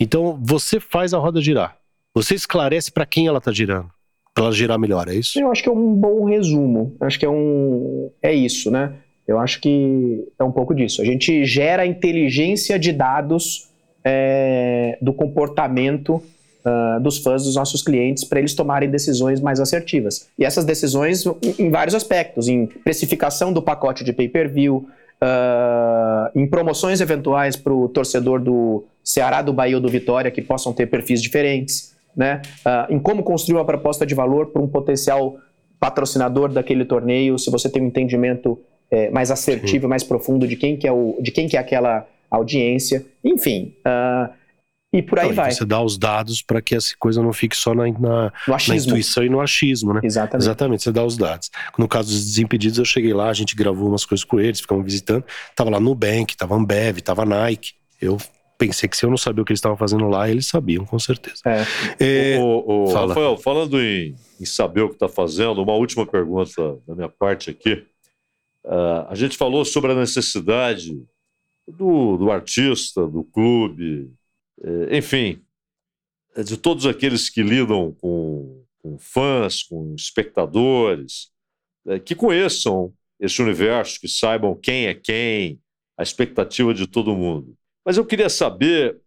[0.00, 1.76] Então você faz a roda girar.
[2.14, 3.90] Você esclarece pra quem ela tá girando.
[4.36, 5.40] Pra ela girar melhor, é isso?
[5.40, 6.94] Eu acho que é um bom resumo.
[7.00, 8.10] Acho que é um.
[8.22, 8.92] É isso, né?
[9.26, 11.00] Eu acho que é um pouco disso.
[11.00, 13.70] A gente gera inteligência de dados
[14.04, 16.22] é, do comportamento
[16.66, 20.28] ah, dos fãs dos nossos clientes para eles tomarem decisões mais assertivas.
[20.38, 24.86] E essas decisões em, em vários aspectos, em precificação do pacote de pay-per-view,
[25.18, 30.42] ah, em promoções eventuais para o torcedor do Ceará, do Bahia ou do Vitória que
[30.42, 32.40] possam ter perfis diferentes, né?
[32.64, 35.36] Ah, em como construir uma proposta de valor para um potencial
[35.78, 38.58] patrocinador daquele torneio, se você tem um entendimento
[38.90, 42.06] eh, mais assertivo, mais profundo de quem que é o, de quem que é aquela
[42.30, 44.30] audiência, enfim, ah,
[44.92, 45.50] e por aí Não, vai.
[45.50, 49.22] Você dá os dados pra que essa coisa não fique só na, na, na intuição
[49.22, 50.00] e no achismo, né?
[50.02, 50.44] Exatamente.
[50.44, 51.50] Exatamente, você dá os dados.
[51.76, 54.84] No caso dos Desimpedidos, eu cheguei lá, a gente gravou umas coisas com eles, ficamos
[54.84, 55.24] visitando.
[55.54, 57.72] Tava lá Nubank, tava Ambev, tava Nike.
[58.00, 58.16] Eu
[58.58, 60.98] pensei que se eu não sabia o que eles estavam fazendo lá, eles sabiam, com
[60.98, 61.42] certeza.
[61.44, 62.34] É.
[62.34, 63.08] É, Ô, ô, fala.
[63.08, 67.50] Rafael, falando em, em saber o que está fazendo, uma última pergunta da minha parte
[67.50, 67.86] aqui.
[68.64, 71.00] Ah, a gente falou sobre a necessidade
[71.66, 74.10] do, do artista, do clube,
[74.62, 75.42] eh, enfim,
[76.36, 81.30] eh, de todos aqueles que lidam com, com fãs, com espectadores,
[81.86, 85.60] eh, que conheçam esse universo, que saibam quem é quem,
[85.96, 87.56] a expectativa de todo mundo.
[87.86, 89.00] Mas eu queria saber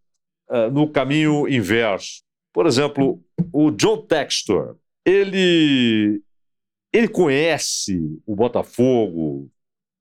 [0.50, 2.22] ah, no caminho inverso.
[2.54, 3.22] Por exemplo,
[3.54, 6.22] o John Textor, ele,
[6.94, 9.52] ele conhece o Botafogo,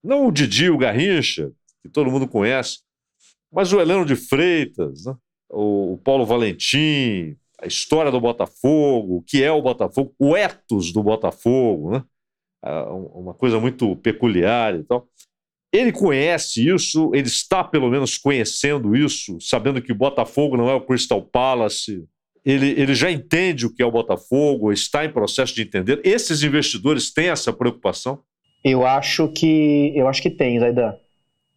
[0.03, 1.53] não o Didi, o Garrincha,
[1.83, 2.79] que todo mundo conhece,
[3.53, 5.15] mas o Heleno de Freitas, né?
[5.51, 10.93] o, o Paulo Valentim, a história do Botafogo, o que é o Botafogo, o ethos
[10.93, 12.05] do Botafogo, né?
[12.63, 15.09] Ah, um- uma coisa muito peculiar e tal.
[15.73, 20.75] Ele conhece isso, ele está pelo menos conhecendo isso, sabendo que o Botafogo não é
[20.75, 22.07] o Crystal Palace.
[22.45, 26.01] Ele, ele já entende o que é o Botafogo, está em processo de entender.
[26.05, 28.21] Esses investidores têm essa preocupação?
[28.65, 30.95] Eu acho que eu acho que tem, Zaidan.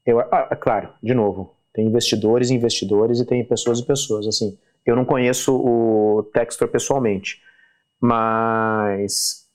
[0.06, 4.28] Eu, ah, é claro, de novo, tem investidores e investidores e tem pessoas e pessoas.
[4.28, 7.40] Assim, eu não conheço o Textor pessoalmente,
[8.02, 9.48] mas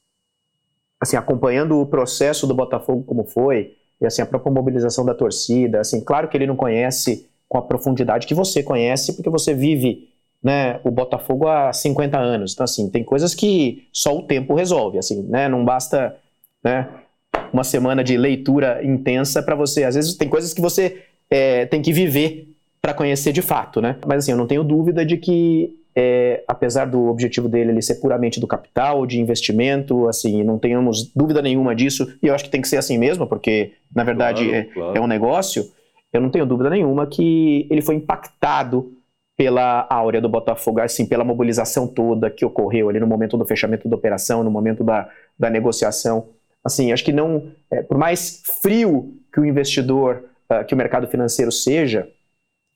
[0.98, 5.80] assim acompanhando o processo do Botafogo como foi e assim a própria mobilização da torcida,
[5.80, 10.08] assim, claro que ele não conhece com a profundidade que você conhece, porque você vive
[10.42, 12.52] né, o Botafogo há 50 anos.
[12.52, 15.48] Então, assim, tem coisas que só o tempo resolve, assim, né?
[15.48, 16.16] Não basta,
[16.62, 16.88] né,
[17.52, 19.84] uma semana de leitura intensa para você.
[19.84, 22.48] Às vezes tem coisas que você é, tem que viver
[22.80, 23.96] para conhecer de fato, né?
[24.06, 27.94] Mas assim, eu não tenho dúvida de que, é, apesar do objetivo dele ele ser
[27.96, 32.06] puramente do capital, de investimento, assim, não tenhamos dúvida nenhuma disso.
[32.22, 34.98] E eu acho que tem que ser assim mesmo, porque na verdade Claro, é, claro.
[34.98, 35.64] é um negócio.
[36.12, 38.92] Eu não tenho dúvida nenhuma que ele foi impactado
[39.36, 43.88] pela áurea do Botafogo, assim, pela mobilização toda que ocorreu ali no momento do fechamento
[43.88, 46.28] da operação, no momento da, da negociação.
[46.64, 51.06] Assim, acho que não, é, por mais frio que o investidor, ah, que o mercado
[51.06, 52.08] financeiro seja,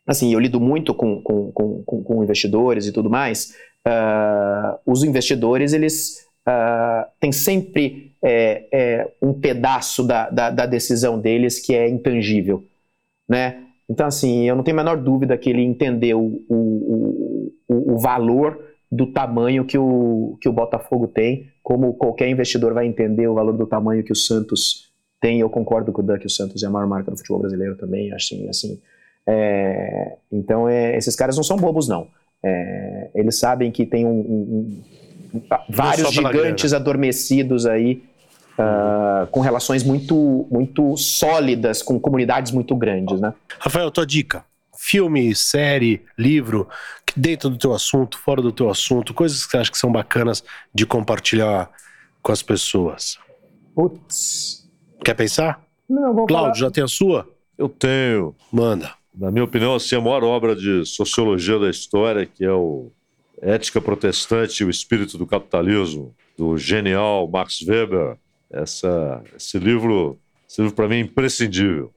[0.07, 3.55] assim, eu lido muito com, com, com, com- investidores e tudo mais,
[3.87, 11.19] ah, os investidores, eles ah, têm sempre é, é, um pedaço da, da, da decisão
[11.19, 12.65] deles que é intangível,
[13.29, 13.65] né?
[13.89, 17.99] Então, assim, eu não tenho a menor dúvida que ele entendeu o, o, o, o
[17.99, 23.35] valor do tamanho que o, que o Botafogo tem, como qualquer investidor vai entender o
[23.35, 24.91] valor do tamanho que o Santos
[25.21, 25.41] tem.
[25.41, 27.77] Eu concordo com o Dan que o Santos é a maior marca do futebol brasileiro
[27.77, 28.81] também, assim, assim.
[29.33, 32.09] É, então, é, esses caras não são bobos, não.
[32.43, 34.83] É, eles sabem que tem um, um-
[35.35, 38.03] um- vários só pela gigantes adormecidos aí
[38.59, 43.33] ah, com relações muito, muito sólidas, com comunidades muito grandes, né?
[43.59, 44.45] Rafael, tua dica.
[44.77, 46.69] Filme, série, livro,
[47.17, 50.43] dentro do teu assunto, fora do teu assunto, coisas que você acha que são bacanas
[50.75, 51.71] de compartilhar
[52.23, 53.19] com as pessoas.
[53.75, 54.69] Putz.
[55.05, 55.63] Quer pensar?
[55.89, 56.41] Não, vou falar.
[56.41, 57.29] Cláudio, já tem a sua?
[57.57, 58.91] Eu tenho, Manda.
[59.21, 62.91] Na minha opinião, assim, a maior obra de sociologia da história, que é o
[63.43, 68.17] Ética Protestante e o Espírito do Capitalismo, do genial Max Weber.
[68.51, 70.19] Essa, esse livro,
[70.49, 71.93] esse livro para mim é imprescindível.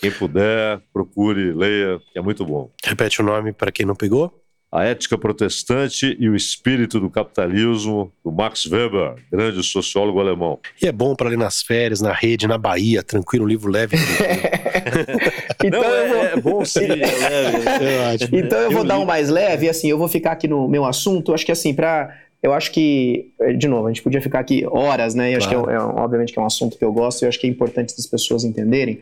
[0.00, 2.70] Quem puder, procure, leia, que é muito bom.
[2.84, 4.32] Repete o nome para quem não pegou.
[4.70, 10.58] A Ética Protestante e o Espírito do Capitalismo, do Max Weber, grande sociólogo alemão.
[10.82, 13.96] E é bom para ler nas férias, na rede, na Bahia, tranquilo, um livro leve.
[15.64, 16.24] então Não, é, vou...
[16.24, 18.28] é, bom sim, é leve.
[18.30, 20.68] Eu então eu vou eu dar um mais leve, assim, eu vou ficar aqui no
[20.68, 24.40] meu assunto, acho que assim, para eu acho que, de novo, a gente podia ficar
[24.40, 25.32] aqui horas, né?
[25.32, 25.58] E claro.
[25.58, 27.38] acho que é, é, obviamente que é um assunto que eu gosto e eu acho
[27.38, 29.00] que é importante as pessoas entenderem.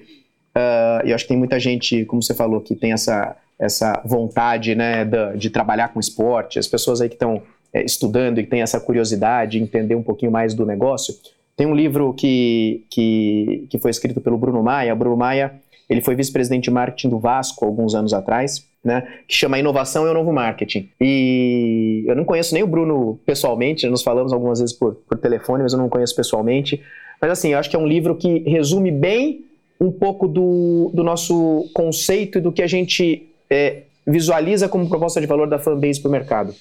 [0.57, 4.03] Uh, e eu acho que tem muita gente, como você falou, que tem essa essa
[4.05, 5.05] vontade né,
[5.37, 7.43] de, trabalhar com esporte, as pessoas aí que estão
[7.73, 11.15] é, estudando e têm essa curiosidade, entender um pouquinho mais do negócio.
[11.57, 14.93] Tem um livro que, que, que foi escrito pelo Bruno Maia.
[14.93, 15.55] O Bruno Maia
[15.89, 20.11] ele foi vice-presidente de marketing do Vasco alguns anos atrás, né, que chama Inovação é
[20.11, 20.89] o Novo Marketing.
[21.01, 25.63] E eu não conheço nem o Bruno pessoalmente, nós falamos algumas vezes por, por telefone,
[25.63, 26.83] mas eu não conheço pessoalmente.
[27.21, 29.45] Mas assim, eu acho que é um livro que resume bem
[29.81, 35.21] um pouco do, do nosso conceito e do que a gente é, visualiza como proposta
[35.21, 36.55] de valor da fanbase para o mercado.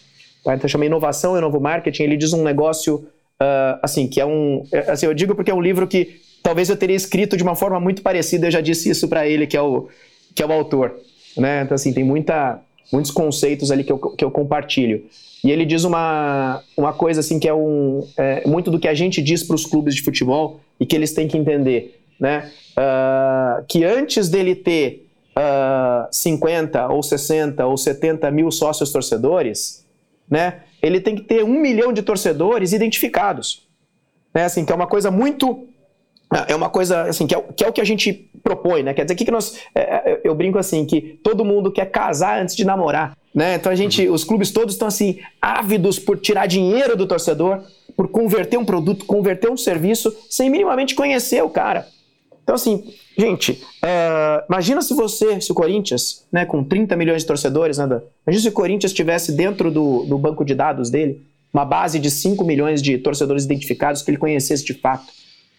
[0.43, 0.55] Tá?
[0.55, 2.03] Então chama inovação e novo marketing.
[2.03, 3.07] Ele diz um negócio
[3.41, 6.69] uh, assim que é um, é, assim eu digo porque é um livro que talvez
[6.69, 8.47] eu teria escrito de uma forma muito parecida.
[8.47, 9.87] Eu já disse isso para ele que é o
[10.33, 10.95] que é o autor,
[11.37, 11.61] né?
[11.63, 12.59] Então assim tem muita
[12.91, 15.05] muitos conceitos ali que eu, que eu compartilho.
[15.43, 18.93] E ele diz uma, uma coisa assim que é, um, é muito do que a
[18.93, 22.51] gente diz para os clubes de futebol e que eles têm que entender, né?
[22.71, 25.04] Uh, que antes dele ter
[25.37, 29.85] uh, 50 ou 60 ou 70 mil sócios torcedores,
[30.29, 33.67] né, ele tem que ter um milhão de torcedores identificados.
[34.33, 35.67] Né, assim, que é uma coisa muito.
[36.47, 38.93] É uma coisa assim, que é, que é o que a gente propõe, né?
[38.93, 39.57] Quer dizer, que, que nós.
[39.73, 43.15] É, é, eu brinco assim, que todo mundo quer casar antes de namorar.
[43.33, 43.55] Né?
[43.55, 47.63] Então a gente, os clubes todos estão assim, ávidos por tirar dinheiro do torcedor,
[47.95, 51.87] por converter um produto, converter um serviço, sem minimamente conhecer o cara.
[52.45, 57.27] Então, assim, gente, é, imagina se você, se o Corinthians, né, com 30 milhões de
[57.27, 57.85] torcedores, né,
[58.25, 62.11] imagina se o Corinthians tivesse dentro do, do banco de dados dele uma base de
[62.11, 65.11] 5 milhões de torcedores identificados que ele conhecesse de fato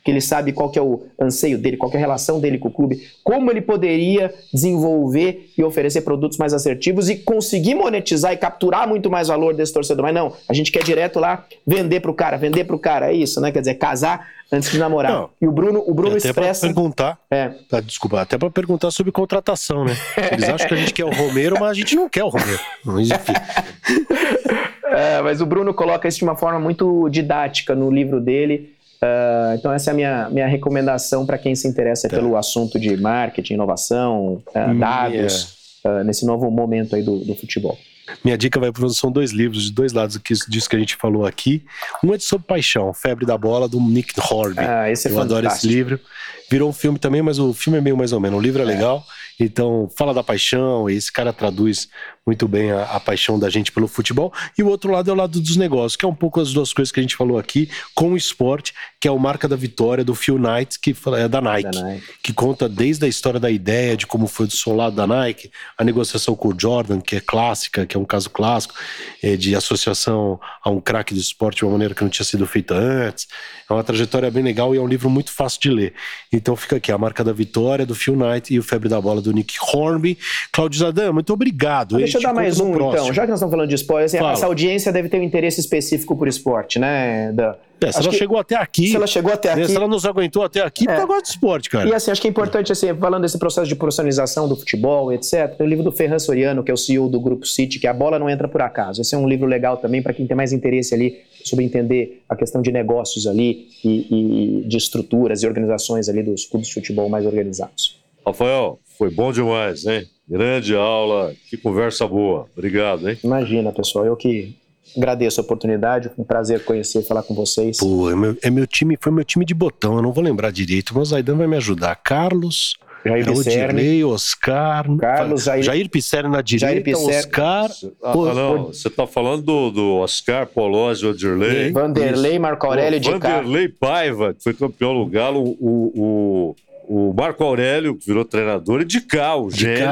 [0.07, 2.59] que ele sabe qual que é o anseio dele, qual que é a relação dele
[2.59, 8.32] com o clube, como ele poderia desenvolver e oferecer produtos mais assertivos e conseguir monetizar
[8.32, 10.04] e capturar muito mais valor desse torcedor.
[10.04, 13.11] Mas não, a gente quer direto lá vender para o cara, vender para o cara,
[13.11, 13.50] é isso, né?
[13.50, 15.11] Quer dizer, casar antes de namorar.
[15.11, 16.66] Não, e o Bruno, o Bruno até expressa.
[16.68, 17.18] perguntar.
[17.28, 17.48] É.
[17.68, 19.96] Tá, desculpa, até para perguntar sobre contratação, né?
[20.30, 22.61] Eles acham que a gente quer o Romero, mas a gente não quer o Romero.
[23.00, 23.32] Enfim.
[24.96, 28.76] É, mas o Bruno coloca isso de uma forma muito didática no livro dele.
[29.03, 32.16] Uh, então essa é a minha, minha recomendação para quem se interessa tá.
[32.16, 37.78] pelo assunto de marketing, inovação, uh, dados, uh, nesse novo momento aí do, do futebol.
[38.24, 40.18] Minha dica vai para são dois livros de dois lados
[40.49, 41.64] disso que a gente falou aqui.
[42.05, 44.61] Um é de Sob Paixão, Febre da Bola, do Nick Horby.
[44.61, 45.38] Ah, esse é Eu fantástico.
[45.38, 46.01] adoro esse livro.
[46.49, 48.38] Virou um filme também, mas o filme é meio mais ou menos.
[48.38, 48.68] O livro é, é.
[48.68, 49.05] legal.
[49.38, 51.88] Então, fala da paixão, e esse cara traduz
[52.27, 54.33] muito bem a, a, paixão da gente pelo futebol.
[54.59, 56.72] E o outro lado é o lado dos negócios, que é um pouco as duas
[56.72, 60.05] coisas que a gente falou aqui, com o esporte, que é o Marca da Vitória
[60.05, 63.51] do Phil Knight, que é da Nike, da Nike, que conta desde a história da
[63.51, 67.20] ideia, de como foi do solado da Nike, a negociação com o Jordan, que é
[67.20, 68.74] clássica, que é um caso clássico,
[69.22, 72.45] é, de associação a um craque do esporte de uma maneira que não tinha sido
[72.47, 73.29] feita antes.
[73.70, 75.95] É uma trajetória bem legal e é um livro muito fácil de ler.
[76.33, 79.20] Então fica aqui, a Marca da Vitória do Phil Knight e o Febre da Bola
[79.20, 80.18] do Nick Hornby.
[80.53, 81.97] Claudio Zadan, muito obrigado.
[82.16, 83.12] Deixa eu dar mais um, então.
[83.12, 86.16] Já que nós estamos falando de esporte, assim, essa audiência deve ter um interesse específico
[86.16, 87.32] por esporte, né?
[87.32, 87.56] Da...
[87.80, 88.88] É, se ela chegou até aqui.
[88.88, 89.68] Se ela chegou até aqui.
[89.68, 91.04] Se ela nos aguentou até aqui, é.
[91.04, 91.88] gosta de esporte, cara.
[91.88, 95.54] E assim, acho que é importante, assim, falando desse processo de profissionalização do futebol, etc.,
[95.60, 97.94] o livro do Ferran Soriano, que é o CEO do Grupo City, que é a
[97.94, 99.02] bola não entra por acaso.
[99.02, 102.34] Esse é um livro legal também para quem tem mais interesse ali sobre entender a
[102.34, 107.08] questão de negócios ali e, e de estruturas e organizações ali dos clubes de futebol
[107.08, 108.00] mais organizados.
[108.26, 110.08] Rafael, foi bom demais, hein?
[110.29, 112.47] Grande aula, que conversa boa.
[112.57, 113.16] Obrigado, hein?
[113.22, 114.57] Imagina, pessoal, eu que
[114.97, 117.77] agradeço a oportunidade, foi um prazer conhecer e falar com vocês.
[117.79, 120.51] Pô, é meu, é meu time, foi meu time de botão, eu não vou lembrar
[120.51, 121.95] direito, mas o Zaidan vai me ajudar.
[121.97, 127.70] Carlos, Jair Odirley, Oscar, Carlos, Jair, Jair Pisserni na direita, Oscar.
[128.03, 131.70] Ah, pô, não, você tá falando do, do Oscar, Polozzi, Odirley.
[131.70, 136.57] Vanderlei, Marco Aurélio de Vanderlei Paiva, que foi campeão no Galo, o, o
[136.89, 139.84] o Marco Aurélio, que virou treinador, e de cá, o gênio.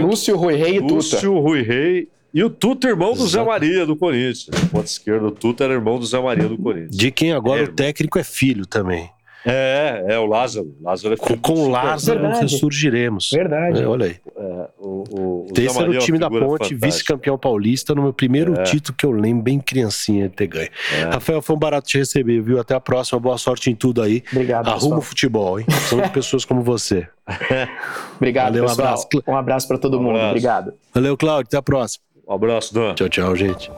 [0.00, 0.94] Lúcio Rui Rei e Tuta.
[0.94, 4.46] Lúcio Rui Rei e o Tuta, irmão do Zé Maria, do Corinthians.
[4.70, 6.96] Ponto esquerdo, o Tuta era irmão do Zé Maria, do Corinthians.
[6.96, 9.10] De quem agora é, o técnico é filho também.
[9.44, 10.74] É, é o Lázaro.
[10.80, 12.42] Lázaro é com, com o Lázaro Verdade.
[12.42, 13.30] ressurgiremos.
[13.32, 13.82] Verdade.
[13.82, 14.16] É, olha aí.
[14.36, 18.12] É, o, o, o Esse era o é time da Ponte, vice-campeão paulista, no meu
[18.12, 18.62] primeiro é.
[18.62, 20.70] título que eu lembro, bem criancinha de ter ganho.
[20.96, 21.02] É.
[21.04, 22.60] Rafael, foi um barato te receber, viu?
[22.60, 24.22] Até a próxima, boa sorte em tudo aí.
[24.30, 24.68] Obrigado.
[24.68, 25.66] Arruma o futebol, hein?
[25.88, 27.06] São de pessoas como você.
[28.16, 28.86] Obrigado, Valeu, pessoal.
[28.86, 30.18] Um abraço, um abraço para todo um mundo.
[30.18, 30.72] Obrigado.
[30.94, 31.48] Valeu, Cláudio.
[31.48, 32.04] Até a próxima.
[32.26, 32.94] Um abraço, Dan.
[32.94, 33.70] Tchau, tchau, gente.